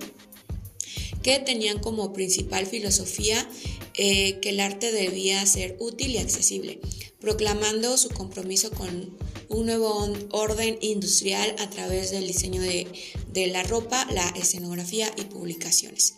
que 1.22 1.38
tenían 1.38 1.78
como 1.78 2.12
principal 2.12 2.66
filosofía 2.66 3.48
eh, 3.94 4.38
que 4.40 4.50
el 4.50 4.60
arte 4.60 4.92
debía 4.92 5.44
ser 5.46 5.76
útil 5.78 6.12
y 6.12 6.18
accesible, 6.18 6.80
proclamando 7.18 7.96
su 7.98 8.08
compromiso 8.10 8.70
con 8.70 9.18
un 9.48 9.66
nuevo 9.66 10.12
orden 10.30 10.78
industrial 10.80 11.54
a 11.58 11.68
través 11.68 12.10
del 12.10 12.26
diseño 12.26 12.62
de, 12.62 12.86
de 13.32 13.46
la 13.48 13.62
ropa, 13.62 14.06
la 14.12 14.28
escenografía 14.30 15.12
y 15.16 15.22
publicaciones. 15.22 16.14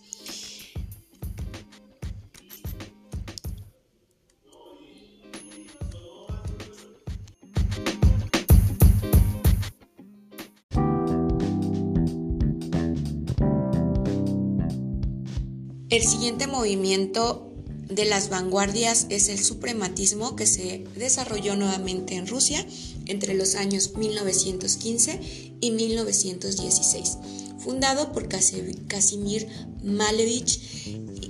El 16.02 16.08
siguiente 16.08 16.48
movimiento 16.48 17.52
de 17.88 18.04
las 18.04 18.28
vanguardias 18.28 19.06
es 19.08 19.28
el 19.28 19.38
suprematismo 19.38 20.34
que 20.34 20.46
se 20.46 20.82
desarrolló 20.96 21.54
nuevamente 21.54 22.16
en 22.16 22.26
Rusia 22.26 22.66
entre 23.06 23.34
los 23.34 23.54
años 23.54 23.92
1915 23.96 25.20
y 25.60 25.70
1916, 25.70 27.18
fundado 27.60 28.10
por 28.10 28.26
Casimir 28.26 29.46
Malevich, 29.84 30.58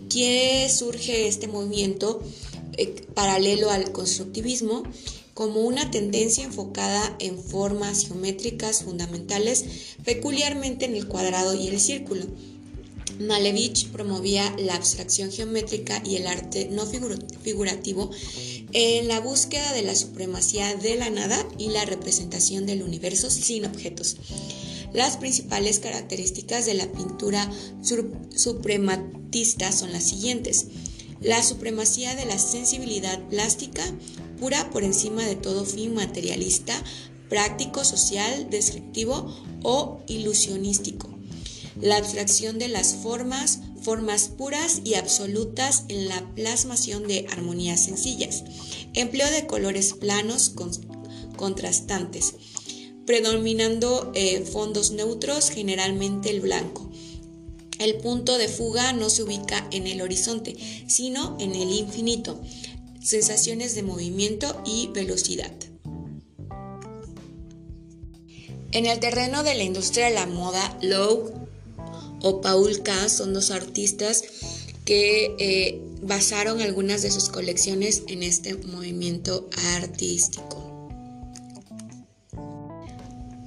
que 0.09 0.71
surge 0.75 1.29
este 1.29 1.49
movimiento 1.49 2.23
eh, 2.79 2.95
paralelo 3.13 3.71
al 3.71 3.93
constructivismo 3.93 4.85
como 5.35 5.61
una 5.61 5.91
tendencia 5.91 6.45
enfocada 6.45 7.15
en 7.19 7.39
formas 7.39 8.07
geométricas 8.07 8.85
fundamentales, 8.85 9.67
peculiarmente 10.03 10.87
en 10.87 10.97
el 10.97 11.09
cuadrado 11.09 11.55
y 11.55 11.69
el 11.69 11.79
círculo 11.79 12.25
Malevich 13.27 13.89
promovía 13.89 14.55
la 14.59 14.75
abstracción 14.75 15.31
geométrica 15.31 16.03
y 16.05 16.17
el 16.17 16.27
arte 16.27 16.69
no 16.71 16.87
figurativo 16.87 18.11
en 18.73 19.09
la 19.09 19.21
búsqueda 19.21 19.73
de 19.73 19.83
la 19.83 19.95
supremacía 19.95 20.75
de 20.75 20.97
la 20.97 21.11
nada 21.11 21.47
y 21.59 21.69
la 21.69 21.85
representación 21.85 22.67
del 22.67 22.83
universo 22.83 23.31
sin 23.31 23.65
objetos. 23.65 24.17
Las 24.93 25.17
principales 25.17 25.79
características 25.79 26.67
de 26.67 26.75
la 26.75 26.91
pintura 26.91 27.51
suprematista 28.35 29.73
son 29.73 29.93
las 29.93 30.05
siguientes. 30.05 30.67
La 31.21 31.43
supremacía 31.43 32.15
de 32.15 32.27
la 32.27 32.39
sensibilidad 32.39 33.21
plástica, 33.29 33.85
pura 34.41 34.71
por 34.71 34.83
encima 34.83 35.25
de 35.25 35.37
todo 35.37 35.65
fin 35.65 35.95
materialista, 35.95 36.83
práctico, 37.29 37.85
social, 37.85 38.51
descriptivo 38.51 39.35
o 39.63 40.01
ilusionístico 40.09 41.12
la 41.81 41.97
abstracción 41.97 42.59
de 42.59 42.69
las 42.69 42.95
formas, 42.95 43.61
formas 43.81 44.29
puras 44.29 44.83
y 44.85 44.95
absolutas 44.95 45.85
en 45.89 46.09
la 46.09 46.35
plasmación 46.35 47.07
de 47.07 47.27
armonías 47.31 47.85
sencillas, 47.85 48.45
empleo 48.95 49.31
de 49.31 49.47
colores 49.47 49.95
planos 49.95 50.53
contrastantes, 51.37 52.35
predominando 53.07 54.13
eh, 54.15 54.45
fondos 54.45 54.93
neutros, 54.93 55.51
generalmente 55.51 56.31
el 56.31 56.41
blanco. 56.41 56.91
El 57.79 57.97
punto 57.97 58.39
de 58.39 58.49
fuga 58.49 58.93
no 58.93 59.11
se 59.11 59.25
ubica 59.25 59.67
en 59.73 59.89
el 59.89 60.03
horizonte, 60.03 60.57
sino 60.87 61.37
en 61.41 61.55
el 61.55 61.73
infinito. 61.73 62.41
Sensaciones 63.03 63.75
de 63.75 63.83
movimiento 63.83 64.63
y 64.65 64.89
velocidad. 64.89 65.51
En 68.71 68.87
el 68.87 69.01
terreno 69.01 69.43
de 69.43 69.55
la 69.57 69.65
industria 69.65 70.07
de 70.07 70.15
la 70.15 70.27
moda, 70.27 70.79
Lowe 70.81 71.43
o 72.23 72.41
Paul 72.41 72.83
K. 72.83 73.09
son 73.09 73.35
dos 73.35 73.51
artistas 73.51 74.25
que 74.85 75.35
eh, 75.39 75.81
basaron 76.03 76.61
algunas 76.61 77.03
de 77.03 77.11
sus 77.11 77.29
colecciones 77.29 78.03
en 78.09 78.23
este 78.23 78.55
movimiento 78.55 79.49
artístico. 79.77 80.89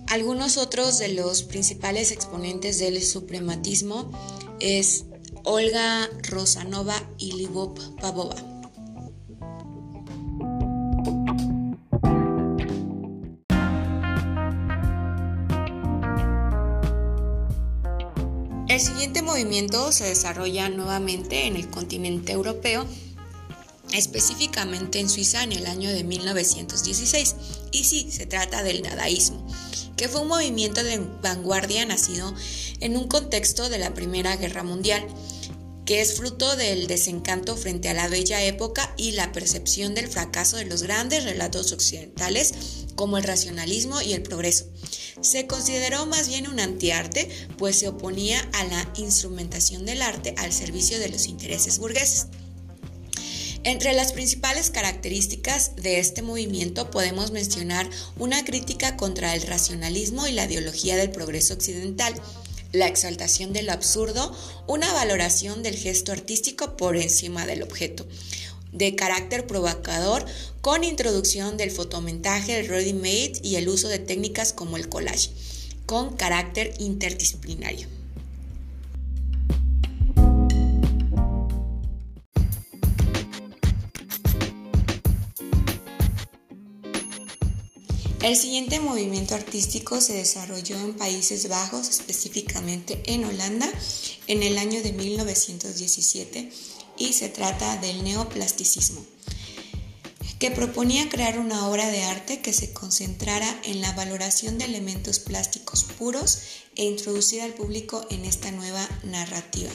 Algunos 0.08 0.58
otros 0.58 1.00
de 1.00 1.10
los 1.10 1.44
principales 1.44 2.12
exponentes 2.12 2.80
del 2.80 3.02
suprematismo 3.04 4.12
es 4.60 5.06
Olga 5.44 6.10
Rosanova 6.30 6.96
y 7.18 7.34
Livop 7.34 7.78
Pavova. 8.00 8.55
Movimiento 19.26 19.92
se 19.92 20.06
desarrolla 20.06 20.70
nuevamente 20.70 21.48
en 21.48 21.56
el 21.56 21.70
continente 21.70 22.32
europeo, 22.32 22.86
específicamente 23.92 25.00
en 25.00 25.10
Suiza 25.10 25.44
en 25.44 25.52
el 25.52 25.66
año 25.66 25.90
de 25.90 26.04
1916. 26.04 27.36
Y 27.72 27.84
sí, 27.84 28.08
se 28.12 28.26
trata 28.26 28.64
del 28.64 28.84
dadaísmo, 28.84 29.46
que 29.98 30.08
fue 30.08 30.22
un 30.22 30.28
movimiento 30.28 30.84
de 30.84 31.00
vanguardia 31.22 31.86
nacido 31.86 32.34
en 32.80 32.96
un 32.96 33.08
contexto 33.08 33.70
de 33.70 33.80
la 33.80 33.94
Primera 33.94 34.36
Guerra 34.38 34.64
Mundial, 34.64 35.06
que 35.86 36.02
es 36.02 36.16
fruto 36.16 36.56
del 36.56 36.88
desencanto 36.88 37.56
frente 37.56 37.90
a 37.90 37.94
la 37.94 38.08
bella 38.08 38.44
época 38.44 38.94
y 38.98 39.12
la 39.12 39.32
percepción 39.32 39.94
del 39.94 40.08
fracaso 40.08 40.58
de 40.58 40.66
los 40.66 40.82
grandes 40.82 41.24
relatos 41.24 41.72
occidentales 41.72 42.85
como 42.96 43.18
el 43.18 43.24
racionalismo 43.24 44.02
y 44.02 44.14
el 44.14 44.22
progreso. 44.24 44.66
Se 45.22 45.48
consideró 45.48 46.06
más 46.06 46.28
bien 46.28 46.48
un 46.48 46.60
antiarte, 46.60 47.30
pues 47.58 47.78
se 47.78 47.88
oponía 47.88 48.40
a 48.54 48.64
la 48.66 48.92
instrumentación 48.98 49.86
del 49.86 50.02
arte 50.02 50.36
al 50.38 50.52
servicio 50.52 51.00
de 51.00 51.10
los 51.10 51.28
intereses 51.28 51.80
burgueses. 51.80 52.28
Entre 53.66 53.94
las 53.94 54.14
principales 54.14 54.70
características 54.70 55.76
de 55.78 56.00
este 56.00 56.22
movimiento 56.22 56.92
podemos 56.92 57.32
mencionar 57.32 57.90
una 58.20 58.46
crítica 58.46 58.96
contra 58.96 59.34
el 59.34 59.42
racionalismo 59.42 60.28
y 60.28 60.34
la 60.34 60.46
ideología 60.46 60.96
del 60.96 61.10
progreso 61.10 61.56
occidental, 61.56 62.14
la 62.74 62.88
exaltación 62.88 63.54
de 63.54 63.64
lo 63.64 63.72
absurdo, 63.72 64.38
una 64.68 64.94
valoración 64.94 65.64
del 65.64 65.76
gesto 65.76 66.12
artístico 66.12 66.78
por 66.78 66.96
encima 66.96 67.48
del 67.48 67.64
objeto, 67.64 68.06
de 68.76 68.96
carácter 68.96 69.48
provocador 69.48 70.26
con 70.62 70.84
introducción 70.84 71.58
del 71.58 71.72
fotomontaje, 71.72 72.60
el 72.60 72.68
ready-made 72.68 73.40
y 73.42 73.56
el 73.56 73.70
uso 73.70 73.88
de 73.88 74.00
técnicas 74.00 74.54
como 74.54 74.78
el 74.78 74.90
collage. 74.90 75.32
con 75.86 76.16
carácter 76.16 76.74
interdisciplinario. 76.80 77.88
El 88.24 88.36
siguiente 88.36 88.80
movimiento 88.80 89.36
artístico 89.36 90.02
se 90.02 90.14
desarrolló 90.14 90.76
en 90.80 90.96
Países 90.96 91.48
Bajos, 91.48 91.88
específicamente 91.88 93.04
en 93.06 93.24
Holanda, 93.24 93.72
en 94.26 94.42
el 94.42 94.58
año 94.58 94.82
de 94.82 94.94
1917 94.94 96.50
y 96.98 97.14
se 97.14 97.30
trata 97.30 97.78
del 97.78 98.04
neoplasticismo, 98.04 99.06
que 100.40 100.52
proponía 100.52 101.10
crear 101.10 101.40
una 101.40 101.68
obra 101.70 101.90
de 101.90 102.04
arte 102.04 102.42
que 102.42 102.54
se 102.54 102.74
concentrara 102.74 103.62
en 103.64 103.82
la 103.82 103.94
valoración 103.94 104.58
de 104.58 104.66
elementos 104.66 105.20
plásticos 105.20 105.84
puros 105.84 106.40
e 106.76 106.84
introducir 106.84 107.42
al 107.42 107.54
público 107.54 108.06
en 108.10 108.26
esta 108.26 108.52
nueva 108.52 108.88
narrativa. 109.04 109.72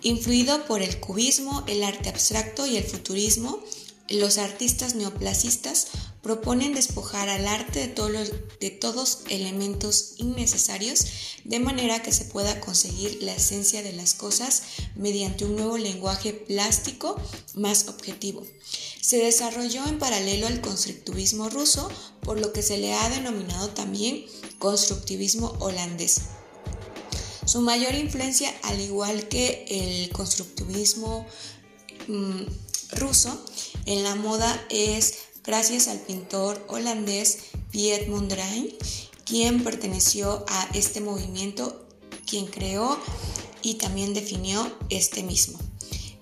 Influido 0.00 0.64
por 0.66 0.80
el 0.80 1.00
cubismo, 1.00 1.64
el 1.66 1.82
arte 1.82 2.08
abstracto 2.08 2.66
y 2.66 2.76
el 2.76 2.84
futurismo, 2.84 3.62
los 4.08 4.38
artistas 4.38 4.94
neoplacistas 4.94 5.88
proponen 6.22 6.74
despojar 6.74 7.28
al 7.28 7.46
arte 7.46 7.80
de, 8.60 8.70
todos 8.70 9.20
elementos 9.28 10.14
innecesarios 10.16 11.06
de 11.44 11.60
manera 11.60 12.02
que 12.02 12.12
se 12.12 12.24
pueda 12.24 12.60
conseguir 12.60 13.22
la 13.22 13.34
esencia 13.34 13.82
de 13.82 13.92
las 13.92 14.14
cosas 14.14 14.62
mediante 14.96 15.44
un 15.44 15.56
nuevo 15.56 15.78
lenguaje 15.78 16.32
plástico 16.32 17.20
más 17.54 17.88
objetivo. 17.88 18.44
Se 19.00 19.18
desarrolló 19.18 19.86
en 19.86 19.98
paralelo 19.98 20.48
al 20.48 20.60
constructivismo 20.60 21.48
ruso, 21.48 21.88
por 22.20 22.40
lo 22.40 22.52
que 22.52 22.62
se 22.62 22.78
le 22.78 22.92
ha 22.94 23.08
denominado 23.08 23.70
también 23.70 24.26
constructivismo 24.58 25.56
holandés. 25.60 26.22
Su 27.46 27.62
mayor 27.62 27.94
influencia, 27.94 28.52
al 28.64 28.80
igual 28.80 29.28
que 29.28 29.64
el 29.70 30.10
constructivismo 30.10 31.26
mm, 32.06 32.42
ruso, 32.90 33.42
en 33.86 34.02
la 34.02 34.16
moda 34.16 34.66
es 34.68 35.14
gracias 35.48 35.88
al 35.88 35.98
pintor 35.98 36.62
holandés 36.68 37.38
Piet 37.70 38.06
Mondrian, 38.08 38.68
quien 39.24 39.64
perteneció 39.64 40.44
a 40.46 40.68
este 40.74 41.00
movimiento, 41.00 41.86
quien 42.26 42.44
creó 42.48 42.98
y 43.62 43.76
también 43.76 44.12
definió 44.12 44.70
este 44.90 45.22
mismo. 45.22 45.58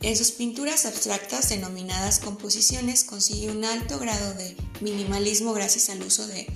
En 0.00 0.16
sus 0.16 0.30
pinturas 0.30 0.86
abstractas 0.86 1.48
denominadas 1.48 2.20
composiciones 2.20 3.02
consigue 3.02 3.50
un 3.50 3.64
alto 3.64 3.98
grado 3.98 4.34
de 4.34 4.56
minimalismo 4.80 5.52
gracias 5.54 5.88
al 5.90 6.04
uso 6.04 6.24
de 6.28 6.46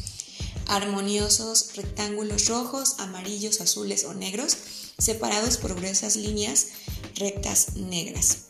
armoniosos 0.68 1.74
rectángulos 1.74 2.46
rojos, 2.46 2.94
amarillos, 2.98 3.60
azules 3.60 4.04
o 4.04 4.14
negros, 4.14 4.56
separados 4.96 5.56
por 5.56 5.74
gruesas 5.74 6.14
líneas 6.14 6.68
rectas 7.16 7.74
negras. 7.74 8.49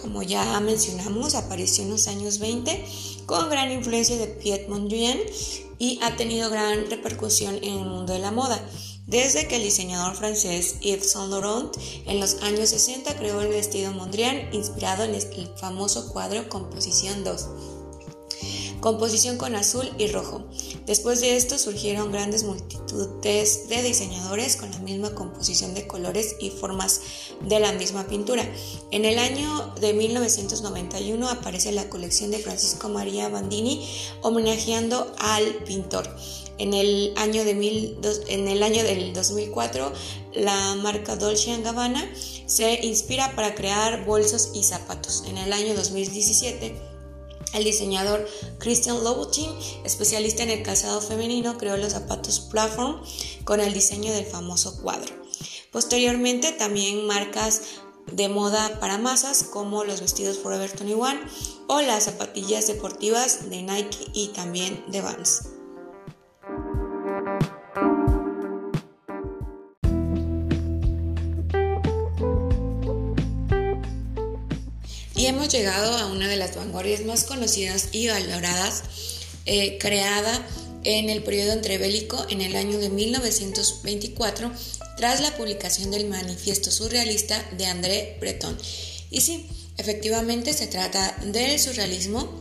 Como 0.00 0.22
ya 0.22 0.58
mencionamos, 0.60 1.34
apareció 1.34 1.84
en 1.84 1.90
los 1.90 2.08
años 2.08 2.38
20 2.38 2.84
con 3.26 3.50
gran 3.50 3.70
influencia 3.70 4.16
de 4.16 4.26
Piet 4.26 4.68
Mondrian 4.68 5.18
y 5.78 5.98
ha 6.02 6.16
tenido 6.16 6.48
gran 6.48 6.88
repercusión 6.88 7.56
en 7.56 7.74
el 7.80 7.84
mundo 7.84 8.14
de 8.14 8.18
la 8.18 8.30
moda. 8.30 8.66
Desde 9.06 9.48
que 9.48 9.56
el 9.56 9.62
diseñador 9.62 10.14
francés 10.14 10.76
Yves 10.80 11.10
Saint 11.10 11.30
Laurent 11.30 11.76
en 12.06 12.18
los 12.18 12.36
años 12.42 12.70
60 12.70 13.14
creó 13.16 13.42
el 13.42 13.48
vestido 13.48 13.92
Mondrian 13.92 14.54
inspirado 14.54 15.04
en 15.04 15.14
el 15.14 15.22
famoso 15.56 16.08
cuadro 16.12 16.48
Composición 16.48 17.22
2 17.22 17.48
composición 18.82 19.38
con 19.38 19.54
azul 19.54 19.88
y 19.96 20.08
rojo. 20.08 20.42
Después 20.86 21.20
de 21.20 21.36
esto 21.36 21.56
surgieron 21.56 22.10
grandes 22.10 22.42
multitudes 22.42 23.68
de 23.68 23.82
diseñadores 23.82 24.56
con 24.56 24.70
la 24.72 24.80
misma 24.80 25.14
composición 25.14 25.72
de 25.72 25.86
colores 25.86 26.36
y 26.40 26.50
formas 26.50 27.00
de 27.46 27.60
la 27.60 27.72
misma 27.72 28.06
pintura. 28.06 28.48
En 28.90 29.04
el 29.04 29.18
año 29.18 29.74
de 29.80 29.92
1991 29.92 31.28
aparece 31.28 31.72
la 31.72 31.88
colección 31.88 32.30
de 32.30 32.38
Francisco 32.38 32.88
María 32.88 33.28
Bandini 33.28 33.86
homenajeando 34.22 35.12
al 35.18 35.44
pintor. 35.64 36.08
En 36.58 36.74
el 36.74 37.12
año, 37.16 37.44
de 37.44 37.52
en 38.28 38.48
el 38.48 38.62
año 38.62 38.84
del 38.84 39.12
2004, 39.12 39.92
la 40.34 40.74
marca 40.76 41.16
Dolce 41.16 41.56
Gabbana 41.60 42.08
se 42.46 42.84
inspira 42.86 43.34
para 43.34 43.54
crear 43.54 44.04
bolsos 44.04 44.50
y 44.54 44.62
zapatos. 44.62 45.24
En 45.26 45.38
el 45.38 45.52
año 45.52 45.74
2017, 45.74 46.74
el 47.54 47.64
diseñador 47.64 48.26
Christian 48.58 49.02
Louboutin, 49.02 49.50
especialista 49.84 50.42
en 50.42 50.50
el 50.50 50.62
calzado 50.62 51.00
femenino, 51.00 51.58
creó 51.58 51.76
los 51.76 51.92
zapatos 51.92 52.40
Platform 52.40 53.02
con 53.44 53.60
el 53.60 53.74
diseño 53.74 54.12
del 54.12 54.24
famoso 54.24 54.80
cuadro. 54.80 55.21
Posteriormente, 55.72 56.52
también 56.52 57.06
marcas 57.06 57.62
de 58.12 58.28
moda 58.28 58.78
para 58.78 58.98
masas 58.98 59.42
como 59.42 59.84
los 59.84 60.00
vestidos 60.00 60.38
Forever 60.38 60.70
21 60.70 61.20
o 61.66 61.80
las 61.80 62.04
zapatillas 62.04 62.66
deportivas 62.66 63.48
de 63.50 63.62
Nike 63.62 64.06
y 64.12 64.28
también 64.28 64.84
de 64.88 65.00
Vans. 65.00 65.48
y 75.22 75.26
hemos 75.26 75.50
llegado 75.50 75.96
a 75.98 76.06
una 76.06 76.26
de 76.26 76.36
las 76.36 76.56
vanguardias 76.56 77.04
más 77.04 77.22
conocidas 77.22 77.90
y 77.92 78.08
valoradas, 78.08 78.82
eh, 79.46 79.78
creada 79.78 80.44
en 80.84 81.10
el 81.10 81.22
periodo 81.22 81.52
entrebélico 81.52 82.24
en 82.28 82.40
el 82.40 82.56
año 82.56 82.78
de 82.78 82.90
1924 82.90 84.50
tras 84.96 85.20
la 85.20 85.36
publicación 85.36 85.90
del 85.90 86.08
manifiesto 86.08 86.70
surrealista 86.70 87.42
de 87.56 87.66
André 87.66 88.16
Breton. 88.20 88.56
Y 89.10 89.20
sí, 89.20 89.46
efectivamente 89.76 90.52
se 90.52 90.66
trata 90.66 91.16
del 91.24 91.58
surrealismo, 91.58 92.40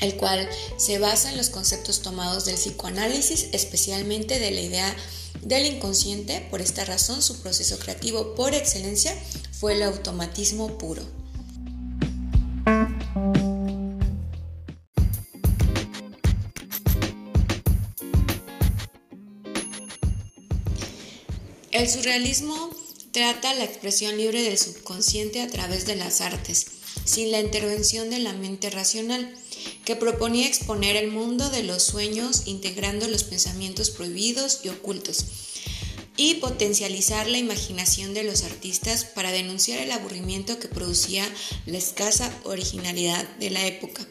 el 0.00 0.16
cual 0.16 0.48
se 0.76 0.98
basa 0.98 1.30
en 1.30 1.36
los 1.36 1.50
conceptos 1.50 2.02
tomados 2.02 2.44
del 2.44 2.56
psicoanálisis, 2.56 3.48
especialmente 3.52 4.38
de 4.38 4.50
la 4.50 4.60
idea 4.60 4.96
del 5.42 5.66
inconsciente. 5.66 6.46
Por 6.50 6.60
esta 6.60 6.84
razón, 6.84 7.22
su 7.22 7.40
proceso 7.40 7.78
creativo 7.78 8.34
por 8.34 8.54
excelencia 8.54 9.16
fue 9.52 9.74
el 9.74 9.82
automatismo 9.82 10.76
puro. 10.78 11.02
El 21.76 21.90
surrealismo 21.90 22.70
trata 23.12 23.52
la 23.52 23.64
expresión 23.64 24.16
libre 24.16 24.40
del 24.40 24.56
subconsciente 24.56 25.42
a 25.42 25.46
través 25.46 25.84
de 25.84 25.94
las 25.94 26.22
artes, 26.22 26.68
sin 27.04 27.30
la 27.30 27.38
intervención 27.38 28.08
de 28.08 28.18
la 28.18 28.32
mente 28.32 28.70
racional, 28.70 29.30
que 29.84 29.94
proponía 29.94 30.46
exponer 30.46 30.96
el 30.96 31.08
mundo 31.08 31.50
de 31.50 31.64
los 31.64 31.82
sueños 31.82 32.44
integrando 32.46 33.06
los 33.08 33.24
pensamientos 33.24 33.90
prohibidos 33.90 34.60
y 34.64 34.70
ocultos, 34.70 35.26
y 36.16 36.36
potencializar 36.36 37.28
la 37.28 37.36
imaginación 37.36 38.14
de 38.14 38.24
los 38.24 38.44
artistas 38.44 39.04
para 39.04 39.30
denunciar 39.30 39.78
el 39.78 39.92
aburrimiento 39.92 40.58
que 40.58 40.68
producía 40.68 41.28
la 41.66 41.76
escasa 41.76 42.34
originalidad 42.44 43.28
de 43.36 43.50
la 43.50 43.66
época. 43.66 44.06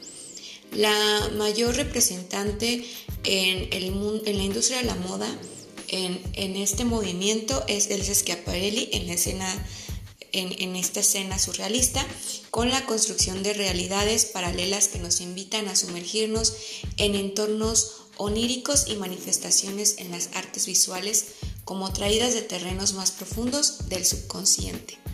La 0.71 1.31
mayor 1.35 1.75
representante 1.75 2.85
en, 3.23 3.73
el, 3.73 3.85
en 4.23 4.37
la 4.37 4.43
industria 4.43 4.77
de 4.77 4.83
la 4.83 4.95
moda 4.97 5.35
en, 5.89 6.55
este 6.55 6.85
movimiento 6.85 7.63
es 7.67 7.89
el 7.89 8.03
Schiaparelli 8.03 8.89
en 8.93 9.07
la 9.07 9.13
escena 9.13 9.65
en, 10.31 10.75
esta 10.75 10.99
escena 10.99 11.39
surrealista 11.39 12.05
con 12.51 12.69
la 12.69 12.85
construcción 12.85 13.41
de 13.41 13.53
realidades 13.53 14.25
paralelas 14.25 14.89
que 14.89 14.99
nos 14.99 15.21
invitan 15.21 15.67
a 15.69 15.75
sumergirnos 15.75 16.53
en 16.97 17.15
entornos 17.15 18.01
oníricos 18.17 18.85
y 18.87 18.95
manifestaciones 18.95 19.95
en 19.97 20.11
las 20.11 20.29
artes 20.33 20.65
visuales 20.65 21.27
como 21.63 21.91
traídas 21.93 22.33
de 22.33 22.41
terrenos 22.41 22.93
más 22.93 23.11
profundos 23.11 23.89
del 23.89 24.05
subconsciente. 24.05 25.04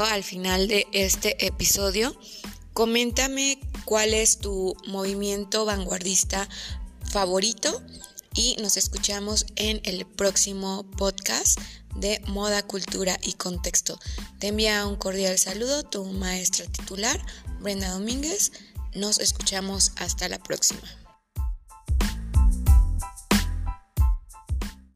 Al 0.00 0.24
final 0.24 0.68
de 0.68 0.86
este 0.92 1.44
episodio. 1.44 2.18
Coméntame 2.72 3.60
cuál 3.84 4.14
es 4.14 4.38
tu 4.38 4.74
movimiento 4.86 5.66
vanguardista 5.66 6.48
favorito 7.10 7.82
y 8.34 8.56
nos 8.62 8.78
escuchamos 8.78 9.44
en 9.56 9.82
el 9.84 10.06
próximo 10.06 10.90
podcast 10.96 11.60
de 11.94 12.22
Moda, 12.26 12.62
Cultura 12.62 13.18
y 13.22 13.34
Contexto. 13.34 14.00
Te 14.38 14.48
envía 14.48 14.86
un 14.86 14.96
cordial 14.96 15.38
saludo 15.38 15.82
tu 15.82 16.06
maestra 16.06 16.64
titular, 16.64 17.22
Brenda 17.60 17.90
Domínguez. 17.90 18.52
Nos 18.94 19.18
escuchamos 19.18 19.92
hasta 19.96 20.26
la 20.30 20.38
próxima. 20.38 21.01